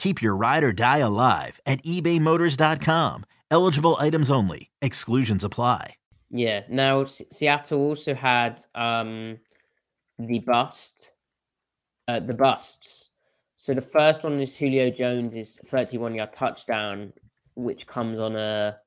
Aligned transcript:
Keep 0.00 0.22
your 0.22 0.34
ride 0.34 0.64
or 0.64 0.72
die 0.72 1.04
alive 1.04 1.60
at 1.66 1.84
ebaymotors.com. 1.84 3.26
Eligible 3.50 3.98
items 3.98 4.30
only. 4.30 4.70
Exclusions 4.80 5.44
apply. 5.44 5.94
Yeah. 6.30 6.62
Now 6.70 7.04
Seattle 7.04 7.80
also 7.80 8.14
had 8.14 8.62
um 8.74 9.36
the 10.18 10.38
bust, 10.38 11.12
uh, 12.08 12.20
the 12.20 12.32
busts. 12.32 13.10
So 13.56 13.74
the 13.74 13.82
first 13.82 14.24
one 14.24 14.40
is 14.40 14.56
Julio 14.56 14.88
Jones' 14.88 15.58
31 15.66 16.14
yard 16.14 16.32
touchdown, 16.34 17.12
which 17.54 17.86
comes 17.86 18.18
on 18.18 18.36
a, 18.36 18.78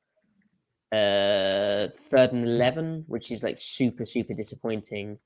uh 0.91 1.90
third 1.95 2.31
and 2.31 2.44
11, 2.44 3.03
which 3.06 3.31
is 3.31 3.44
like 3.44 3.59
super 3.59 4.07
super 4.07 4.34
disappointing. 4.34 5.19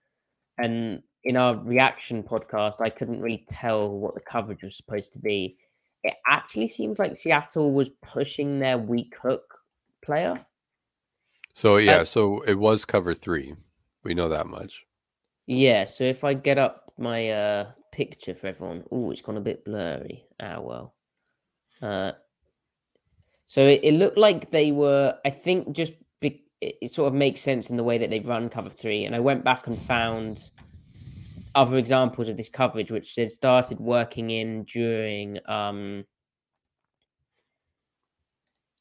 And 0.57 1.01
in 1.23 1.37
our 1.37 1.55
reaction 1.55 2.23
podcast, 2.23 2.81
I 2.81 2.89
couldn't 2.89 3.21
really 3.21 3.45
tell 3.47 3.89
what 3.89 4.15
the 4.15 4.21
coverage 4.21 4.63
was 4.63 4.75
supposed 4.75 5.13
to 5.13 5.19
be. 5.19 5.55
It 6.03 6.15
actually 6.27 6.69
seems 6.69 6.99
like 6.99 7.17
Seattle 7.17 7.73
was 7.73 7.89
pushing 8.01 8.59
their 8.59 8.77
weak 8.77 9.15
hook 9.21 9.59
player. 10.01 10.45
So 11.53 11.77
yeah, 11.77 11.97
Uh, 11.97 12.05
so 12.05 12.41
it 12.41 12.59
was 12.59 12.85
cover 12.85 13.13
three. 13.13 13.55
We 14.03 14.13
know 14.13 14.29
that 14.29 14.47
much. 14.47 14.85
Yeah, 15.47 15.85
so 15.85 16.03
if 16.03 16.23
I 16.23 16.33
get 16.33 16.57
up 16.57 16.93
my 16.97 17.29
uh 17.29 17.71
picture 17.91 18.35
for 18.35 18.47
everyone, 18.47 18.83
oh, 18.91 19.11
it's 19.11 19.21
gone 19.21 19.37
a 19.37 19.41
bit 19.41 19.65
blurry. 19.65 20.25
Ah, 20.39 20.59
well. 20.59 20.93
Uh, 21.81 22.11
so 23.45 23.65
it, 23.65 23.79
it 23.83 23.93
looked 23.93 24.17
like 24.17 24.51
they 24.51 24.71
were. 24.71 25.17
I 25.25 25.29
think 25.29 25.71
just 25.71 25.93
be, 26.19 26.43
it, 26.61 26.75
it 26.81 26.91
sort 26.91 27.07
of 27.07 27.13
makes 27.13 27.41
sense 27.41 27.69
in 27.69 27.77
the 27.77 27.83
way 27.83 27.97
that 27.97 28.09
they 28.09 28.19
run 28.19 28.49
cover 28.49 28.69
three, 28.69 29.05
and 29.05 29.15
I 29.15 29.19
went 29.19 29.43
back 29.43 29.67
and 29.67 29.77
found 29.77 30.51
other 31.57 31.77
examples 31.77 32.29
of 32.29 32.37
this 32.37 32.49
coverage, 32.49 32.91
which 32.91 33.15
had 33.15 33.31
started 33.31 33.79
working 33.79 34.29
in 34.29 34.63
during 34.63 35.39
um 35.47 36.05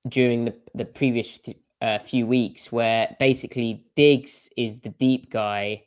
during 0.09 0.44
the 0.44 0.54
the 0.75 0.84
previous 0.84 1.41
uh, 1.81 1.98
few 1.98 2.26
weeks, 2.26 2.70
where 2.70 3.16
basically 3.19 3.84
Diggs 3.97 4.48
is 4.56 4.81
the 4.81 4.91
deep 4.91 5.31
guy 5.31 5.82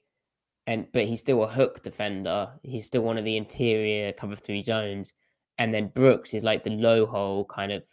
and 0.70 0.86
but 0.94 1.06
he's 1.06 1.20
still 1.20 1.44
a 1.44 1.48
hook 1.48 1.82
defender. 1.82 2.52
He's 2.62 2.86
still 2.86 3.02
one 3.02 3.18
of 3.18 3.26
the 3.26 3.38
interior 3.38 4.14
cover 4.14 4.36
three 4.36 4.62
zones, 4.62 5.14
and 5.58 5.74
then 5.74 5.88
Brooks 5.88 6.34
is 6.36 6.44
like 6.44 6.64
the 6.64 6.70
low 6.70 7.08
hole 7.08 7.46
kind 7.46 7.72
of 7.72 7.84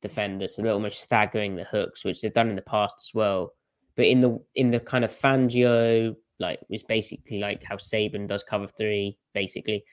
defender, 0.00 0.46
so 0.46 0.62
they're 0.62 0.72
almost 0.72 1.02
staggering 1.02 1.56
the 1.56 1.64
hooks, 1.64 2.04
which 2.04 2.22
they've 2.22 2.32
done 2.32 2.48
in 2.48 2.54
the 2.54 2.62
past 2.62 2.94
as 3.00 3.10
well. 3.14 3.52
But 3.96 4.06
in 4.06 4.20
the 4.20 4.38
in 4.54 4.70
the 4.70 4.78
kind 4.78 5.04
of 5.04 5.10
Fangio, 5.10 6.14
like 6.40 6.60
is 6.70 6.82
basically 6.82 7.38
like 7.38 7.62
how 7.62 7.76
Saban 7.76 8.26
does 8.26 8.42
cover 8.42 8.66
three, 8.66 9.18
basically. 9.34 9.84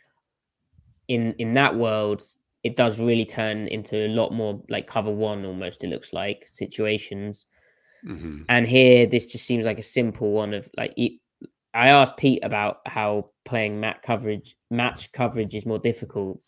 In 1.07 1.33
in 1.33 1.53
that 1.53 1.75
world, 1.75 2.23
it 2.63 2.75
does 2.75 2.99
really 2.99 3.25
turn 3.25 3.67
into 3.67 4.07
a 4.07 4.09
lot 4.09 4.33
more 4.33 4.61
like 4.69 4.87
cover 4.87 5.11
one 5.11 5.45
almost. 5.45 5.83
It 5.83 5.87
looks 5.87 6.13
like 6.13 6.47
situations. 6.51 7.45
hmm 8.03 8.41
And 8.49 8.67
here, 8.67 9.05
this 9.05 9.25
just 9.25 9.45
seems 9.45 9.65
like 9.65 9.79
a 9.79 9.83
simple 9.83 10.31
one 10.31 10.53
of 10.53 10.69
like. 10.77 10.95
I 11.73 11.89
asked 11.89 12.17
Pete 12.17 12.43
about 12.43 12.77
how 12.87 13.29
playing 13.45 13.79
mat 13.79 14.01
coverage, 14.01 14.55
match 14.71 15.11
coverage 15.11 15.53
is 15.53 15.65
more 15.65 15.77
difficult, 15.77 16.41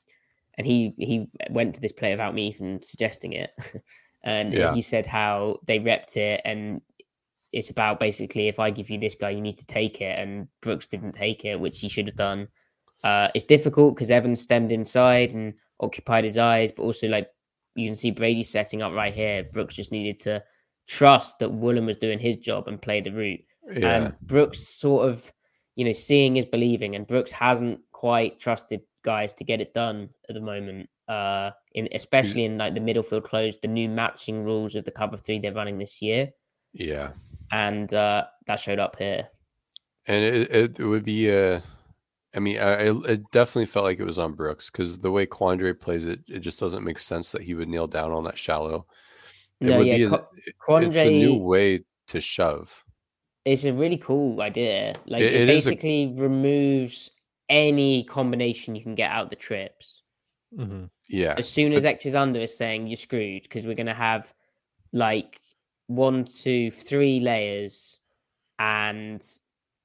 and 0.58 0.66
he 0.66 0.94
he 0.98 1.28
went 1.52 1.76
to 1.76 1.82
this 1.82 1.92
play 1.92 2.12
without 2.12 2.34
me 2.34 2.48
even 2.48 2.82
suggesting 2.82 3.34
it, 3.34 3.52
and 4.24 4.54
Yeah. 4.54 4.74
he 4.74 4.82
said 4.82 5.06
how 5.06 5.60
they 5.68 5.80
repped 5.80 6.18
it, 6.18 6.42
and 6.46 6.82
it's 7.52 7.70
about 7.70 8.00
basically 8.00 8.48
if 8.48 8.60
I 8.60 8.70
give 8.70 8.90
you 8.90 9.00
this 9.00 9.16
guy, 9.16 9.32
you 9.32 9.42
need 9.42 9.58
to 9.58 9.66
take 9.66 10.02
it, 10.02 10.20
and 10.20 10.48
Brooks 10.62 10.88
didn't 10.88 11.14
take 11.14 11.46
it, 11.46 11.60
which 11.60 11.80
he 11.80 11.90
should 11.90 12.08
have 12.08 12.16
done. 12.16 12.48
Uh, 13.04 13.30
it's 13.34 13.46
difficult 13.46 13.96
because 13.96 14.12
Evans 14.12 14.42
stemmed 14.42 14.72
inside 14.72 15.34
and 15.34 15.54
occupied 15.80 16.24
his 16.26 16.38
eyes, 16.38 16.72
but 16.72 16.84
also 16.84 17.08
like 17.08 17.30
you 17.76 17.88
can 17.88 17.96
see 17.96 18.12
Brady 18.12 18.44
setting 18.44 18.82
up 18.82 18.94
right 18.94 19.14
here. 19.14 19.46
Brooks 19.54 19.76
just 19.76 19.92
needed 19.92 20.20
to 20.22 20.44
trust 20.88 21.40
that 21.40 21.50
Woolen 21.50 21.86
was 21.86 21.98
doing 21.98 22.20
his 22.20 22.36
job 22.38 22.68
and 22.68 22.82
play 22.82 23.00
the 23.02 23.12
route. 23.12 23.42
Yeah. 23.72 23.96
And 24.06 24.16
Brooks 24.22 24.68
sort 24.68 25.08
of, 25.08 25.32
you 25.76 25.86
know, 25.86 25.92
seeing 25.94 26.38
is 26.38 26.46
believing, 26.46 26.96
and 26.96 27.08
Brooks 27.08 27.32
hasn't 27.32 27.80
quite 27.92 28.40
trusted 28.40 28.82
guys 29.04 29.34
to 29.36 29.44
get 29.44 29.62
it 29.62 29.74
done 29.74 30.10
at 30.28 30.36
the 30.36 30.42
moment. 30.42 30.90
uh, 31.08 31.50
in 31.74 31.88
especially 31.94 32.46
in 32.46 32.58
like 32.60 32.76
the 32.76 32.80
middle 32.80 33.02
field 33.02 33.24
close, 33.24 33.58
the 33.60 33.68
new 33.68 33.90
matching 33.90 34.44
rules 34.44 34.76
of 34.76 34.84
the 34.84 34.92
cover 34.92 35.18
three 35.18 35.40
they're 35.40 35.54
running 35.54 35.80
this 35.80 36.02
year, 36.04 36.30
Yeah. 36.74 37.12
And 37.52 37.94
uh, 37.94 38.26
that 38.48 38.60
showed 38.60 38.80
up 38.80 38.98
here. 38.98 39.28
And 40.08 40.24
it, 40.24 40.52
it, 40.56 40.80
it 40.80 40.86
would 40.86 41.04
be 41.04 41.32
uh 41.32 41.60
I 42.36 42.40
mean, 42.40 42.60
I, 42.60 42.88
I 42.88 42.94
it 43.08 43.32
definitely 43.32 43.66
felt 43.66 43.86
like 43.86 44.00
it 44.00 44.04
was 44.06 44.20
on 44.20 44.34
Brooks 44.34 44.70
because 44.70 45.00
the 45.00 45.12
way 45.12 45.26
Quandre 45.26 45.80
plays 45.80 46.06
it, 46.06 46.20
it 46.28 46.40
just 46.40 46.60
doesn't 46.60 46.84
make 46.84 47.00
sense 47.00 47.32
that 47.32 47.42
he 47.42 47.56
would 47.56 47.68
kneel 47.68 47.88
down 47.88 48.12
on 48.12 48.24
that 48.26 48.38
shallow. 48.38 48.86
It 49.60 49.66
No, 49.68 49.78
would 49.80 49.88
yeah, 49.88 49.98
be 49.98 50.04
an- 50.04 50.10
Qu- 50.12 50.76
it- 50.78 50.88
it's 50.88 50.98
a 50.98 51.10
new 51.10 51.38
way 51.38 51.84
to 52.08 52.22
shove. 52.22 52.84
It's 53.46 53.64
a 53.66 53.74
really 53.74 53.98
cool 53.98 54.42
idea. 54.42 54.94
Like 55.08 55.22
It- 55.22 55.34
it, 55.34 55.42
it 55.42 55.50
is 55.50 55.66
a- 55.66 55.70
basically 55.72 56.14
removes 56.18 57.12
any 57.50 58.04
combination 58.04 58.76
you 58.76 58.84
can 58.84 58.94
get 58.96 59.10
out 59.12 59.30
the 59.32 59.36
trips. 59.36 60.04
hmm 60.56 60.86
Yeah. 61.08 61.34
As 61.38 61.50
soon 61.50 61.72
but- 61.72 61.78
as 61.78 61.86
X 61.86 62.06
is 62.06 62.14
under, 62.16 62.40
it's 62.42 62.56
saying 62.56 62.86
you're 62.88 62.98
screwed 62.98 63.42
because 63.44 63.66
we're 63.66 63.74
gonna 63.76 63.94
have 63.94 64.32
like 64.94 65.42
one, 65.90 66.24
two, 66.24 66.70
three 66.70 67.20
layers 67.20 68.00
and 68.60 69.26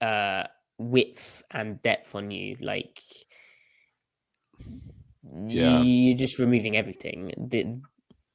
uh 0.02 0.44
width 0.78 1.42
and 1.50 1.80
depth 1.82 2.14
on 2.14 2.30
you. 2.30 2.56
Like 2.60 3.00
Yeah. 5.48 5.82
you're 5.82 6.16
just 6.16 6.38
removing 6.38 6.76
everything. 6.76 7.32
The, 7.38 7.80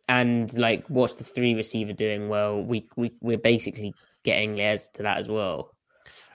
and 0.07 0.51
like 0.57 0.85
what's 0.87 1.15
the 1.15 1.23
three 1.23 1.53
receiver 1.53 1.93
doing? 1.93 2.27
Well, 2.27 2.63
we 2.63 2.89
we 2.97 3.11
we're 3.21 3.37
basically 3.37 3.93
getting 4.23 4.55
layers 4.55 4.87
to 4.95 5.03
that 5.03 5.19
as 5.19 5.29
well. 5.29 5.75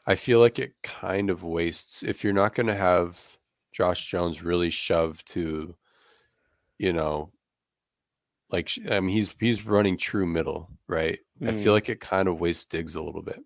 I 0.06 0.14
feel 0.14 0.38
like 0.38 0.58
it 0.58 0.74
kind 0.82 1.30
of 1.30 1.42
wastes 1.42 2.02
if 2.02 2.22
you're 2.22 2.32
not 2.32 2.54
going 2.54 2.66
to 2.68 2.74
have 2.74 3.38
Josh 3.72 4.06
Jones 4.06 4.42
really 4.42 4.70
shove 4.70 5.24
to, 5.26 5.74
you 6.78 6.92
know, 6.92 7.32
like 8.50 8.70
I 8.90 9.00
mean 9.00 9.10
he's 9.10 9.34
he's 9.40 9.66
running 9.66 9.96
true 9.98 10.26
middle, 10.26 10.70
right? 10.86 11.18
I 11.42 11.52
feel 11.52 11.72
Mm. 11.72 11.74
like 11.74 11.88
it 11.88 12.00
kind 12.00 12.28
of 12.28 12.40
wastes 12.40 12.66
Diggs 12.66 12.94
a 12.94 13.02
little 13.02 13.22
bit 13.22 13.40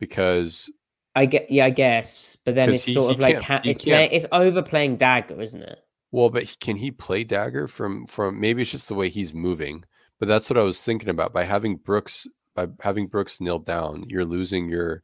because 0.00 0.70
I 1.14 1.26
get 1.26 1.50
yeah, 1.50 1.66
I 1.66 1.70
guess, 1.70 2.36
but 2.44 2.54
then 2.54 2.70
it's 2.70 2.82
he- 2.84 2.94
sort 2.94 3.08
he 3.10 3.14
of 3.14 3.20
like 3.20 3.36
ha- 3.42 3.60
it's 3.64 3.84
play, 3.84 4.08
it's 4.10 4.26
overplaying 4.32 4.96
dagger, 4.96 5.40
isn't 5.40 5.62
it? 5.62 5.78
well, 6.10 6.30
but 6.30 6.44
he- 6.44 6.56
can 6.60 6.76
he 6.76 6.90
play 6.90 7.24
dagger 7.24 7.66
from 7.68 8.06
from 8.06 8.40
maybe 8.40 8.62
it's 8.62 8.70
just 8.70 8.88
the 8.88 8.94
way 8.94 9.08
he's 9.08 9.34
moving, 9.34 9.84
but 10.18 10.26
that's 10.28 10.48
what 10.50 10.58
I 10.58 10.62
was 10.62 10.82
thinking 10.84 11.08
about 11.08 11.32
by 11.32 11.44
having 11.44 11.76
Brooks 11.76 12.26
by 12.54 12.68
having 12.80 13.06
Brooks 13.08 13.40
kneel 13.40 13.58
down, 13.58 14.04
you're 14.08 14.24
losing 14.24 14.68
your 14.68 15.02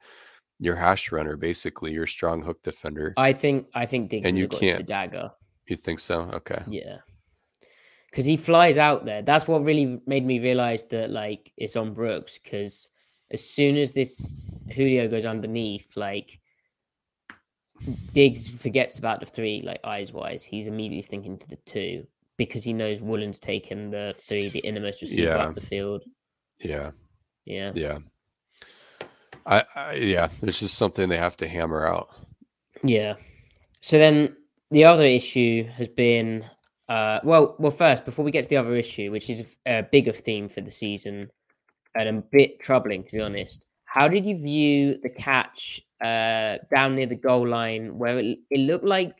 your 0.58 0.76
hash 0.76 1.10
runner 1.12 1.36
basically, 1.36 1.92
your 1.92 2.06
strong 2.06 2.42
hook 2.42 2.62
defender. 2.62 3.14
I 3.16 3.32
think 3.32 3.68
I 3.74 3.86
think 3.86 4.10
Diggs 4.10 4.26
And 4.26 4.36
you 4.36 4.44
have 4.44 4.50
got 4.50 4.60
the 4.60 4.66
can't- 4.66 4.86
dagger. 4.86 5.30
You 5.66 5.76
think 5.76 6.00
so? 6.00 6.22
Okay. 6.32 6.62
Yeah. 6.68 6.98
Because 8.10 8.24
he 8.24 8.36
flies 8.36 8.76
out 8.76 9.04
there. 9.04 9.22
That's 9.22 9.46
what 9.46 9.64
really 9.64 10.00
made 10.06 10.26
me 10.26 10.40
realize 10.40 10.84
that 10.84 11.10
like 11.10 11.52
it's 11.56 11.76
on 11.76 11.94
Brooks. 11.94 12.38
Because 12.42 12.88
as 13.30 13.48
soon 13.48 13.76
as 13.76 13.92
this 13.92 14.40
Julio 14.74 15.08
goes 15.08 15.24
underneath, 15.24 15.96
like 15.96 16.40
Diggs 18.12 18.48
forgets 18.48 18.98
about 18.98 19.20
the 19.20 19.26
three, 19.26 19.62
like 19.64 19.80
eyes 19.84 20.12
wise. 20.12 20.42
He's 20.42 20.66
immediately 20.66 21.02
thinking 21.02 21.38
to 21.38 21.48
the 21.48 21.56
two 21.56 22.06
because 22.36 22.64
he 22.64 22.72
knows 22.72 23.00
Woolen's 23.00 23.38
taken 23.38 23.90
the 23.90 24.14
three, 24.26 24.48
the 24.48 24.58
innermost 24.60 25.02
receiver 25.02 25.28
Yeah. 25.28 25.36
up 25.36 25.54
the 25.54 25.60
field. 25.60 26.02
Yeah. 26.58 26.90
Yeah. 27.44 27.72
Yeah. 27.74 27.98
I, 29.46 29.64
I 29.74 29.94
yeah, 29.94 30.28
it's 30.42 30.60
just 30.60 30.74
something 30.74 31.08
they 31.08 31.16
have 31.16 31.36
to 31.38 31.48
hammer 31.48 31.86
out. 31.86 32.08
Yeah. 32.82 33.14
So 33.80 33.98
then 33.98 34.36
the 34.70 34.84
other 34.84 35.04
issue 35.04 35.64
has 35.68 35.88
been 35.88 36.44
uh 36.90 37.20
well 37.24 37.54
well 37.58 37.70
first 37.70 38.04
before 38.04 38.24
we 38.24 38.30
get 38.30 38.42
to 38.42 38.48
the 38.50 38.56
other 38.56 38.74
issue 38.74 39.10
which 39.10 39.30
is 39.30 39.56
a, 39.66 39.78
a 39.78 39.82
bigger 39.82 40.12
theme 40.12 40.48
for 40.48 40.60
the 40.60 40.70
season 40.70 41.30
and 41.94 42.08
a 42.08 42.12
bit 42.36 42.60
troubling 42.60 43.02
to 43.04 43.12
be 43.12 43.20
honest. 43.20 43.66
How 43.84 44.06
did 44.08 44.24
you 44.24 44.36
view 44.38 44.98
the 45.02 45.08
catch 45.10 45.80
uh 46.02 46.58
down 46.74 46.96
near 46.96 47.06
the 47.06 47.16
goal 47.28 47.46
line 47.46 47.96
where 47.98 48.18
it, 48.18 48.38
it 48.50 48.60
looked 48.70 48.84
like 48.84 49.14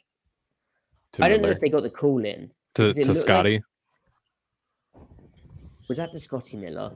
To 1.13 1.25
I 1.25 1.29
don't 1.29 1.43
know 1.43 1.51
if 1.51 1.61
they 1.61 1.69
got 1.71 1.83
the 1.83 1.91
call 1.91 2.25
in. 2.25 2.51
To, 2.77 2.93
to 2.93 3.01
look 3.01 3.09
like- 3.09 3.17
Scotty. 3.17 3.63
Was 5.89 5.99
that 5.99 6.13
the 6.13 6.21
Scotty 6.21 6.57
Miller? 6.57 6.93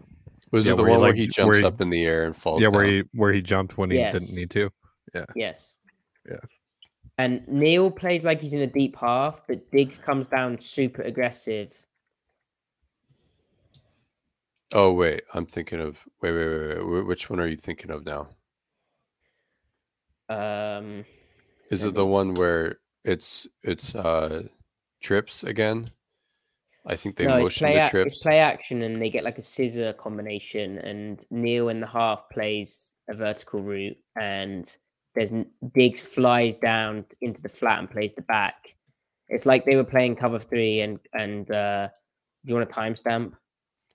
Was 0.53 0.67
Yeah, 0.67 0.75
it 0.75 0.77
the 0.77 0.83
where 0.83 0.91
he, 0.91 0.97
one 0.97 1.01
where 1.03 1.11
like- 1.11 1.17
he 1.19 1.23
where 1.27 1.31
jumps 1.53 1.59
he- 1.59 1.65
up 1.67 1.81
in 1.81 1.91
the 1.91 2.05
air 2.07 2.25
and 2.27 2.37
falls 2.37 2.63
yeah, 2.63 2.69
where 2.69 2.85
he 2.85 3.03
where 3.13 3.33
he 3.33 3.43
jumped 3.43 3.77
when 3.77 3.91
he 3.91 3.97
Yes. 3.99 4.13
didn't 4.15 4.37
need 4.37 4.51
to. 4.51 4.71
Yeah. 5.15 5.25
Yes. 5.35 5.75
Yeah. 6.29 6.37
And 7.19 7.47
Neal 7.47 7.91
plays 7.91 8.25
like 8.25 8.41
he's 8.41 8.53
in 8.53 8.63
a 8.63 8.67
deep 8.67 8.97
half, 8.97 9.43
but 9.47 9.71
Diggs 9.71 9.99
comes 9.99 10.29
down 10.29 10.59
super 10.59 11.03
aggressive. 11.03 11.87
Oh 14.73 14.93
wait, 14.93 15.23
I'm 15.33 15.47
thinking 15.47 15.81
of 15.81 15.99
wait, 16.21 16.33
wait, 16.33 16.49
wait, 16.49 16.87
wait. 16.87 17.07
Which 17.07 17.31
one 17.31 17.39
are 17.39 17.47
you 17.47 17.57
thinking 17.57 17.93
of 17.93 18.05
now? 18.05 18.29
Um 20.29 21.05
Is 21.71 21.85
it 21.85 21.95
the 21.95 22.07
one 22.07 22.35
where 22.35 22.79
it's 23.05 23.47
it's 23.63 23.95
uh 23.95 24.49
trips 25.01 25.45
again? 25.45 25.91
I 26.87 26.97
think 26.97 27.17
they 27.17 27.27
no, 27.27 27.39
motion 27.39 27.67
play, 27.67 27.83
the 27.83 27.89
trips. 27.89 28.13
it's 28.15 28.23
play 28.23 28.41
action 28.41 28.83
and 28.83 29.01
they 29.01 29.09
get 29.09 29.25
like 29.25 29.39
a 29.39 29.43
scissor 29.43 29.93
combination 29.93 30.79
and 30.79 31.25
Neal 31.31 31.69
in 31.69 31.81
the 31.81 31.87
half 31.87 32.29
plays 32.29 32.93
a 33.09 33.15
vertical 33.15 33.63
route 33.63 33.97
and 34.21 34.77
there's 35.15 35.33
Diggs 35.75 36.03
flies 36.03 36.57
down 36.57 37.05
into 37.21 37.41
the 37.43 37.49
flat 37.49 37.79
and 37.79 37.91
plays 37.91 38.15
the 38.15 38.23
back. 38.23 38.77
It's 39.29 39.47
like 39.47 39.65
they 39.65 39.77
were 39.77 39.85
playing 39.85 40.17
cover 40.17 40.39
three 40.39 40.81
and 40.81 40.99
and 41.13 41.51
uh 41.51 41.89
do 42.45 42.51
you 42.51 42.55
want 42.55 42.71
a 42.71 42.73
timestamp? 42.73 43.33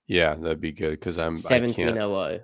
Yeah, 0.06 0.34
that'd 0.34 0.60
be 0.60 0.72
good 0.72 0.92
because 0.92 1.18
I'm 1.18 1.34
Seventeen 1.34 1.96
oh 1.98 2.14
oh. 2.14 2.40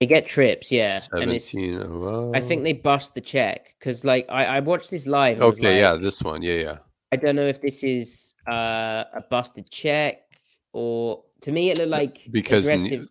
They 0.00 0.06
get 0.06 0.26
trips, 0.26 0.72
yeah. 0.72 0.98
And 1.12 1.30
it's 1.30 1.54
oh, 1.54 2.32
I 2.34 2.40
think 2.40 2.62
they 2.62 2.72
bust 2.72 3.14
the 3.14 3.20
check 3.20 3.74
because 3.78 4.02
like 4.02 4.24
I, 4.30 4.46
I 4.46 4.60
watched 4.60 4.90
this 4.90 5.06
live. 5.06 5.42
Okay, 5.42 5.78
yeah, 5.78 5.96
this 5.96 6.22
one. 6.22 6.40
Yeah, 6.40 6.54
yeah. 6.54 6.78
I 7.12 7.16
don't 7.16 7.36
know 7.36 7.46
if 7.46 7.60
this 7.60 7.84
is 7.84 8.34
uh, 8.48 9.04
a 9.12 9.22
busted 9.30 9.70
check 9.70 10.22
or 10.72 11.22
to 11.42 11.52
me 11.52 11.70
it 11.70 11.78
looked 11.78 11.90
like 11.90 12.28
because 12.30 12.66
aggressive. 12.66 13.10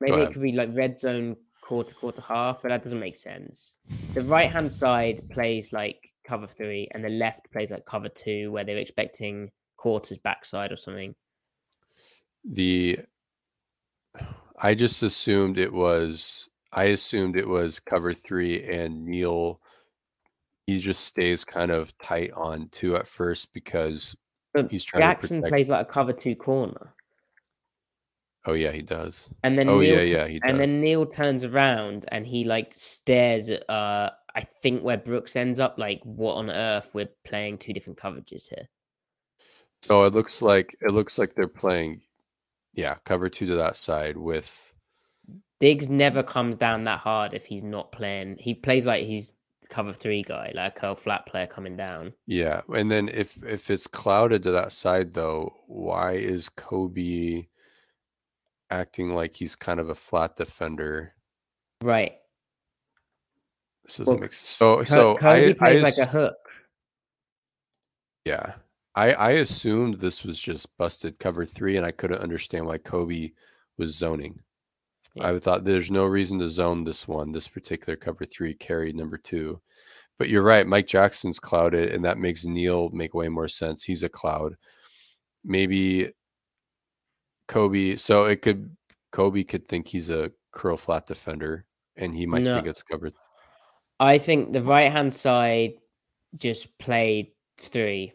Maybe 0.00 0.16
it 0.22 0.32
could 0.32 0.42
be 0.42 0.52
like 0.52 0.70
red 0.72 0.98
zone 0.98 1.36
quarter 1.60 1.92
quarter 1.94 2.22
half, 2.22 2.62
but 2.62 2.68
that 2.68 2.82
doesn't 2.82 3.00
make 3.00 3.16
sense. 3.16 3.78
The 4.14 4.22
right 4.22 4.50
hand 4.50 4.72
side 4.72 5.28
plays 5.30 5.72
like 5.72 6.12
cover 6.26 6.46
three, 6.46 6.88
and 6.92 7.04
the 7.04 7.08
left 7.08 7.50
plays 7.50 7.70
like 7.70 7.84
cover 7.84 8.08
two, 8.08 8.52
where 8.52 8.64
they're 8.64 8.78
expecting 8.78 9.50
quarters 9.76 10.18
backside 10.18 10.72
or 10.72 10.76
something. 10.76 11.14
the 12.44 12.98
I 14.60 14.74
just 14.74 15.02
assumed 15.02 15.58
it 15.58 15.72
was 15.72 16.48
I 16.72 16.84
assumed 16.84 17.36
it 17.36 17.48
was 17.48 17.80
cover 17.80 18.12
three 18.12 18.64
and 18.64 19.06
Neal 19.06 19.60
he 20.66 20.80
just 20.80 21.06
stays 21.06 21.46
kind 21.46 21.70
of 21.70 21.96
tight 21.96 22.30
on 22.36 22.68
two 22.70 22.94
at 22.94 23.08
first 23.08 23.54
because 23.54 24.14
But 24.52 24.70
he's 24.70 24.84
trying 24.84 25.00
to 25.00 25.06
Jackson 25.06 25.42
plays 25.42 25.70
like 25.70 25.88
a 25.88 25.90
cover 25.90 26.12
two 26.12 26.36
corner, 26.36 26.94
oh 28.46 28.52
yeah 28.54 28.70
he 28.72 28.82
does. 28.82 29.28
and 29.42 29.58
then 29.58 29.68
Oh, 29.68 29.78
Neal 29.80 29.96
yeah, 29.96 30.18
yeah, 30.18 30.26
he 30.26 30.38
does. 30.38 30.50
and 30.50 30.60
then 30.60 30.80
Neal 30.80 31.06
turns 31.06 31.44
around 31.44 32.06
and 32.12 32.26
he 32.26 32.44
like 32.44 32.72
stares 32.74 33.50
at 33.50 33.68
uh 33.68 34.10
I 34.34 34.42
think 34.42 34.82
where 34.84 34.96
Brooks 34.98 35.34
ends 35.34 35.58
up. 35.58 35.78
Like, 35.78 36.00
what 36.04 36.34
on 36.34 36.48
earth? 36.48 36.92
We're 36.94 37.08
playing 37.24 37.58
two 37.58 37.72
different 37.72 37.98
coverages 37.98 38.48
here. 38.48 38.68
So 39.82 40.04
it 40.04 40.12
looks 40.14 40.42
like 40.42 40.76
it 40.80 40.92
looks 40.92 41.18
like 41.18 41.34
they're 41.34 41.48
playing 41.48 42.02
yeah, 42.74 42.96
cover 43.04 43.28
two 43.28 43.46
to 43.46 43.56
that 43.56 43.76
side 43.76 44.16
with 44.16 44.72
Diggs 45.58 45.88
never 45.88 46.22
comes 46.22 46.54
down 46.54 46.84
that 46.84 47.00
hard 47.00 47.34
if 47.34 47.46
he's 47.46 47.64
not 47.64 47.90
playing. 47.90 48.36
He 48.38 48.54
plays 48.54 48.86
like 48.86 49.04
he's 49.04 49.32
cover 49.68 49.92
three 49.92 50.22
guy, 50.22 50.52
like 50.54 50.76
a 50.76 50.80
curl 50.80 50.94
flat 50.94 51.26
player 51.26 51.46
coming 51.46 51.76
down. 51.76 52.12
yeah. 52.26 52.60
And 52.72 52.88
then 52.90 53.08
if 53.08 53.42
if 53.44 53.70
it's 53.70 53.86
clouded 53.88 54.44
to 54.44 54.52
that 54.52 54.72
side 54.72 55.14
though, 55.14 55.52
why 55.66 56.12
is 56.12 56.48
Coby 56.48 57.48
acting 58.70 59.12
like 59.12 59.34
he's 59.34 59.56
kind 59.56 59.80
of 59.80 59.88
a 59.88 59.94
flat 59.94 60.36
defender? 60.36 61.14
Right. 61.82 62.12
This 63.84 63.96
doesn't 63.96 64.12
Well, 64.12 64.20
make 64.20 64.32
sense. 64.32 64.48
So 64.48 64.84
so 64.84 65.16
Coby 65.16 65.50
I, 65.50 65.52
plays 65.54 65.82
I 65.82 65.84
like 65.84 66.08
a 66.08 66.10
hook. 66.10 66.36
Yeah. 68.24 68.54
I 68.94 69.12
I 69.14 69.30
assumed 69.30 69.94
this 69.94 70.24
was 70.24 70.38
just 70.40 70.76
busted 70.76 71.18
cover 71.18 71.44
3 71.44 71.76
and 71.76 71.86
I 71.86 71.92
couldn't 71.92 72.20
understand 72.20 72.66
why 72.66 72.78
Coby 72.78 73.32
was 73.78 73.96
zoning. 73.96 74.40
Yeah. 75.14 75.30
I 75.30 75.38
thought 75.38 75.64
there's 75.64 75.90
no 75.90 76.04
reason 76.04 76.38
to 76.40 76.48
zone 76.48 76.84
this 76.84 77.08
one, 77.08 77.32
this 77.32 77.48
particular 77.48 77.96
cover 77.96 78.24
3 78.24 78.54
carry 78.54 78.92
number 78.92 79.16
2. 79.16 79.60
But 80.18 80.28
you're 80.28 80.42
right, 80.42 80.66
Mike 80.66 80.86
Jackson's 80.88 81.38
clouded 81.38 81.92
and 81.92 82.04
that 82.04 82.18
makes 82.18 82.44
Neal 82.44 82.90
make 82.90 83.14
way 83.14 83.28
more 83.28 83.48
sense. 83.48 83.84
He's 83.84 84.02
a 84.02 84.08
cloud. 84.08 84.56
Maybe 85.44 86.12
Coby, 87.48 87.98
so 87.98 88.24
it 88.26 88.42
could 88.42 88.70
Coby 89.12 89.46
could 89.46 89.68
think 89.68 89.88
he's 89.88 90.10
a 90.10 90.30
curl 90.52 90.76
flat 90.76 91.06
defender 91.06 91.64
and 91.96 92.14
he 92.14 92.26
might 92.26 92.42
No. 92.44 92.54
think 92.56 92.66
it's 92.66 92.82
cover 92.82 93.08
th- 93.10 93.16
I 94.00 94.18
think 94.18 94.52
the 94.52 94.62
right 94.62 94.92
hand 94.92 95.12
side, 95.12 95.72
just 96.36 96.76
played 96.78 97.32
three, 97.58 98.12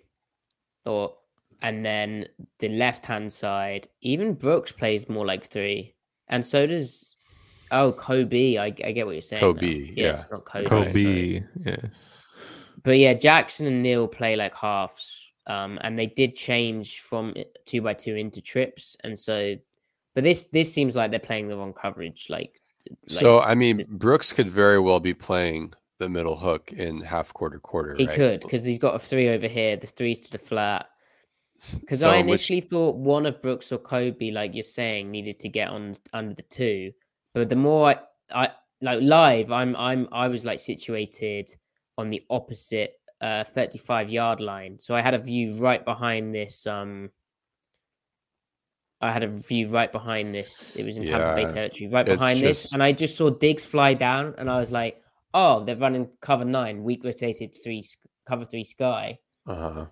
or 0.86 1.16
and 1.62 1.86
then 1.86 2.26
the 2.60 2.70
left 2.70 3.06
hand 3.06 3.32
side, 3.34 3.88
even 4.02 4.34
Brooks 4.34 4.72
plays 4.72 5.10
more 5.10 5.26
like 5.26 5.46
three, 5.46 5.94
and 6.28 6.46
so 6.46 6.66
does 6.68 7.16
oh 7.72 7.92
Coby. 7.92 8.58
I, 8.58 8.66
I 8.66 8.92
get 8.94 9.06
what 9.06 9.14
you're 9.16 9.22
saying. 9.22 9.42
now. 9.42 9.54
Coby, 9.54 9.94
yeah. 9.96 10.14
it's 10.14 10.30
not 10.32 10.46
Coby. 10.46 10.68
Coby, 10.68 10.92
sorry. 10.94 11.46
yeah. 11.66 11.90
But 12.84 12.98
yeah, 13.00 13.14
Jackson 13.14 13.66
and 13.68 13.82
Neal 13.82 14.08
play 14.08 14.36
like 14.36 14.54
halves, 14.56 15.23
um, 15.48 15.78
and 15.82 15.98
they 15.98 16.08
did 16.08 16.36
change 16.36 17.02
from 17.02 17.34
two 17.66 17.82
by 17.82 17.94
two 17.94 18.16
into 18.16 18.42
trips, 18.42 18.98
and 19.04 19.18
so. 19.18 19.56
But 20.16 20.24
this 20.24 20.46
this 20.46 20.72
seems 20.72 20.96
like 20.96 21.10
they're 21.10 21.20
playing 21.20 21.48
the 21.48 21.58
wrong 21.58 21.74
coverage. 21.74 22.28
Like, 22.30 22.60
like 22.88 23.00
so 23.08 23.42
I 23.42 23.56
mean, 23.56 23.84
Brooks 23.90 24.32
could 24.32 24.48
very 24.48 24.80
well 24.80 25.00
be 25.00 25.14
playing 25.14 25.74
the 26.00 26.10
middle 26.10 26.36
hook 26.36 26.72
in 26.74 27.02
half 27.02 27.34
quarter 27.34 27.60
quarter. 27.60 27.96
he 27.96 28.06
right? 28.06 28.16
could 28.16 28.42
because 28.42 28.64
he's 28.64 28.80
got 28.80 28.96
a 28.96 29.00
three 29.00 29.30
over 29.30 29.48
here. 29.48 29.76
The 29.76 29.88
threes 29.88 30.20
to 30.20 30.32
the 30.32 30.38
flat. 30.38 30.88
Because 31.80 32.02
so 32.02 32.10
I 32.10 32.18
which- 32.18 32.24
initially 32.24 32.62
thought 32.62 32.96
one 32.96 33.26
of 33.26 33.42
Brooks 33.42 33.72
or 33.72 33.78
Coby, 33.78 34.34
like 34.34 34.54
you're 34.54 34.64
saying, 34.64 35.10
needed 35.10 35.40
to 35.40 35.50
get 35.50 35.70
on 35.70 35.96
under 36.12 36.34
the 36.34 36.42
two. 36.44 36.92
But 37.34 37.50
the 37.50 37.56
more 37.56 37.90
I, 37.90 37.98
I 38.32 38.52
like 38.82 39.02
live, 39.02 39.52
I'm 39.52 39.76
I'm 39.76 40.08
I 40.12 40.28
was 40.28 40.46
like 40.46 40.60
situated 40.60 41.56
on 41.98 42.10
the 42.10 42.22
opposite 42.30 42.96
uh 43.24 43.44
35 43.46 44.10
yard 44.12 44.40
line. 44.42 44.78
So 44.80 44.94
I 44.94 45.02
had 45.02 45.14
a 45.14 45.20
view 45.20 45.60
right 45.60 45.84
behind 45.84 46.36
this 46.36 46.68
um 46.68 47.10
I 49.02 49.12
had 49.12 49.24
a 49.24 49.28
view 49.28 49.68
right 49.68 49.92
behind 49.92 50.34
this. 50.34 50.74
It 50.78 50.86
was 50.86 50.98
in 50.98 51.06
Tampa 51.06 51.36
Bay 51.36 51.52
territory, 51.52 51.90
right 51.90 52.06
behind 52.06 52.40
this. 52.40 52.74
And 52.74 52.82
I 52.82 52.94
just 52.94 53.18
saw 53.18 53.30
Diggs 53.30 53.66
fly 53.66 53.96
down 53.96 54.36
and 54.38 54.50
I 54.50 54.62
was 54.62 54.72
like, 54.72 55.02
oh, 55.34 55.66
they're 55.66 55.76
running 55.76 56.08
cover 56.22 56.46
nine, 56.46 56.84
weak 56.84 57.04
rotated 57.04 57.54
three 57.64 57.84
cover 58.26 58.46
three 58.46 58.64
sky 58.64 59.20
uh-huh. 59.48 59.86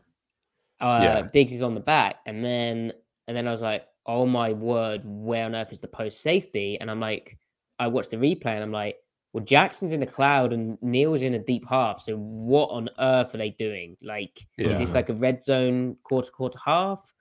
uh 0.80 1.00
Yeah. 1.04 1.28
Diggs 1.34 1.54
is 1.54 1.62
on 1.62 1.74
the 1.74 1.82
back, 1.82 2.18
and 2.26 2.44
then 2.44 2.94
and 3.28 3.36
then 3.36 3.48
I 3.48 3.52
was 3.52 3.62
like, 3.62 3.86
oh 4.06 4.26
my 4.26 4.54
word, 4.54 5.02
where 5.06 5.46
on 5.46 5.56
earth 5.56 5.72
is 5.72 5.80
the 5.80 5.88
post 5.88 6.22
safety? 6.22 6.80
And 6.80 6.90
I'm 6.90 7.00
like, 7.00 7.38
I 7.80 7.88
watched 7.88 8.12
the 8.12 8.18
replay, 8.18 8.54
and 8.56 8.64
I'm 8.64 8.72
like, 8.72 8.98
well, 9.34 9.44
Jackson's 9.44 9.94
in 9.94 10.02
the 10.02 10.06
cloud 10.06 10.52
and 10.52 10.78
Neal's 10.82 11.22
in 11.22 11.34
a 11.36 11.40
deep 11.40 11.68
half. 11.68 12.02
So 12.02 12.18
what 12.18 12.68
on 12.68 12.90
earth 13.00 13.34
are 13.34 13.38
they 13.38 13.52
doing? 13.52 13.96
Like, 14.02 14.46
is 14.58 14.78
this 14.78 14.94
like 14.94 15.10
a 15.10 15.14
red 15.14 15.42
zone 15.42 15.96
quarter 16.04 16.32
quarter 16.32 16.60
half? 16.64 17.14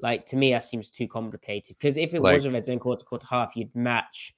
Like 0.00 0.24
to 0.26 0.36
me, 0.36 0.52
that 0.52 0.64
seems 0.64 0.88
too 0.88 1.06
complicated. 1.06 1.76
Because 1.78 1.96
if 1.96 2.14
it 2.14 2.22
was 2.22 2.46
a 2.46 2.50
red 2.50 2.64
zone 2.64 2.78
quarter 2.78 3.04
quarter 3.04 3.26
half, 3.28 3.54
you'd 3.54 3.74
match 3.74 4.34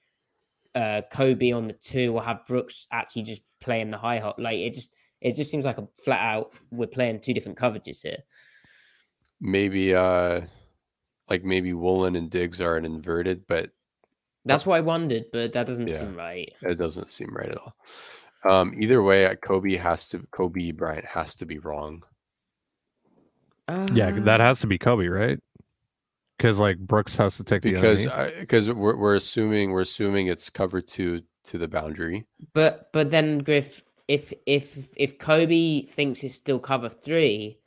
uh 0.74 1.02
Coby 1.12 1.54
on 1.54 1.66
the 1.66 1.72
two 1.74 2.14
or 2.14 2.22
have 2.22 2.46
Brooks 2.46 2.86
actually 2.92 3.22
just 3.22 3.42
playing 3.60 3.90
the 3.90 3.98
high 3.98 4.18
hop. 4.18 4.36
Like 4.38 4.58
it 4.58 4.74
just 4.74 4.92
it 5.20 5.36
just 5.36 5.50
seems 5.50 5.64
like 5.64 5.78
a 5.78 5.86
flat 6.04 6.20
out 6.20 6.52
we're 6.70 6.86
playing 6.86 7.20
two 7.20 7.34
different 7.34 7.58
coverages 7.58 8.02
here. 8.02 8.18
maybe 9.40 9.94
uh 9.94 10.40
like 11.28 11.44
maybe 11.44 11.74
Woolen 11.74 12.16
and 12.16 12.28
Diggs 12.30 12.60
are 12.60 12.76
an 12.76 12.84
inverted, 12.84 13.46
but 13.46 13.70
That's 14.44 14.64
what 14.66 14.76
I 14.76 14.80
wondered, 14.80 15.24
but 15.32 15.52
that 15.52 15.66
doesn't 15.66 15.88
Yeah. 15.88 15.98
seem 15.98 16.16
right. 16.16 16.52
it 16.62 16.76
doesn't 16.76 17.10
seem 17.10 17.34
right 17.34 17.48
at 17.50 17.56
all. 17.58 17.76
Um, 18.48 18.74
either 18.78 19.02
way, 19.02 19.26
uh, 19.26 19.34
Coby 19.34 19.78
has 19.78 20.08
to 20.08 20.20
Coby 20.32 20.74
Bryant 20.74 21.04
has 21.04 21.34
to 21.36 21.46
be 21.46 21.58
wrong. 21.58 22.04
Yeah, 23.92 24.08
Uh, 24.08 24.20
that 24.24 24.40
has 24.40 24.60
to 24.60 24.66
be 24.66 24.78
Coby, 24.78 25.12
right? 25.12 25.38
Because 26.36 26.58
like 26.58 26.78
Brooks 26.78 27.16
has 27.18 27.36
to 27.36 27.44
take 27.44 27.62
because 27.62 28.06
because 28.38 28.70
we're, 28.70 28.96
we're 28.96 29.14
assuming 29.14 29.72
we're 29.72 29.82
assuming 29.82 30.26
it's 30.28 30.48
cover 30.48 30.80
two 30.80 31.22
to 31.44 31.58
the 31.58 31.68
boundary. 31.68 32.26
But 32.54 32.90
but 32.92 33.10
then 33.10 33.38
Griff, 33.38 33.84
if 34.08 34.32
if 34.46 34.88
if 34.96 35.18
Coby 35.18 35.86
thinks 35.88 36.24
it's 36.24 36.34
still 36.34 36.58
cover 36.58 36.88
three, 36.88 37.58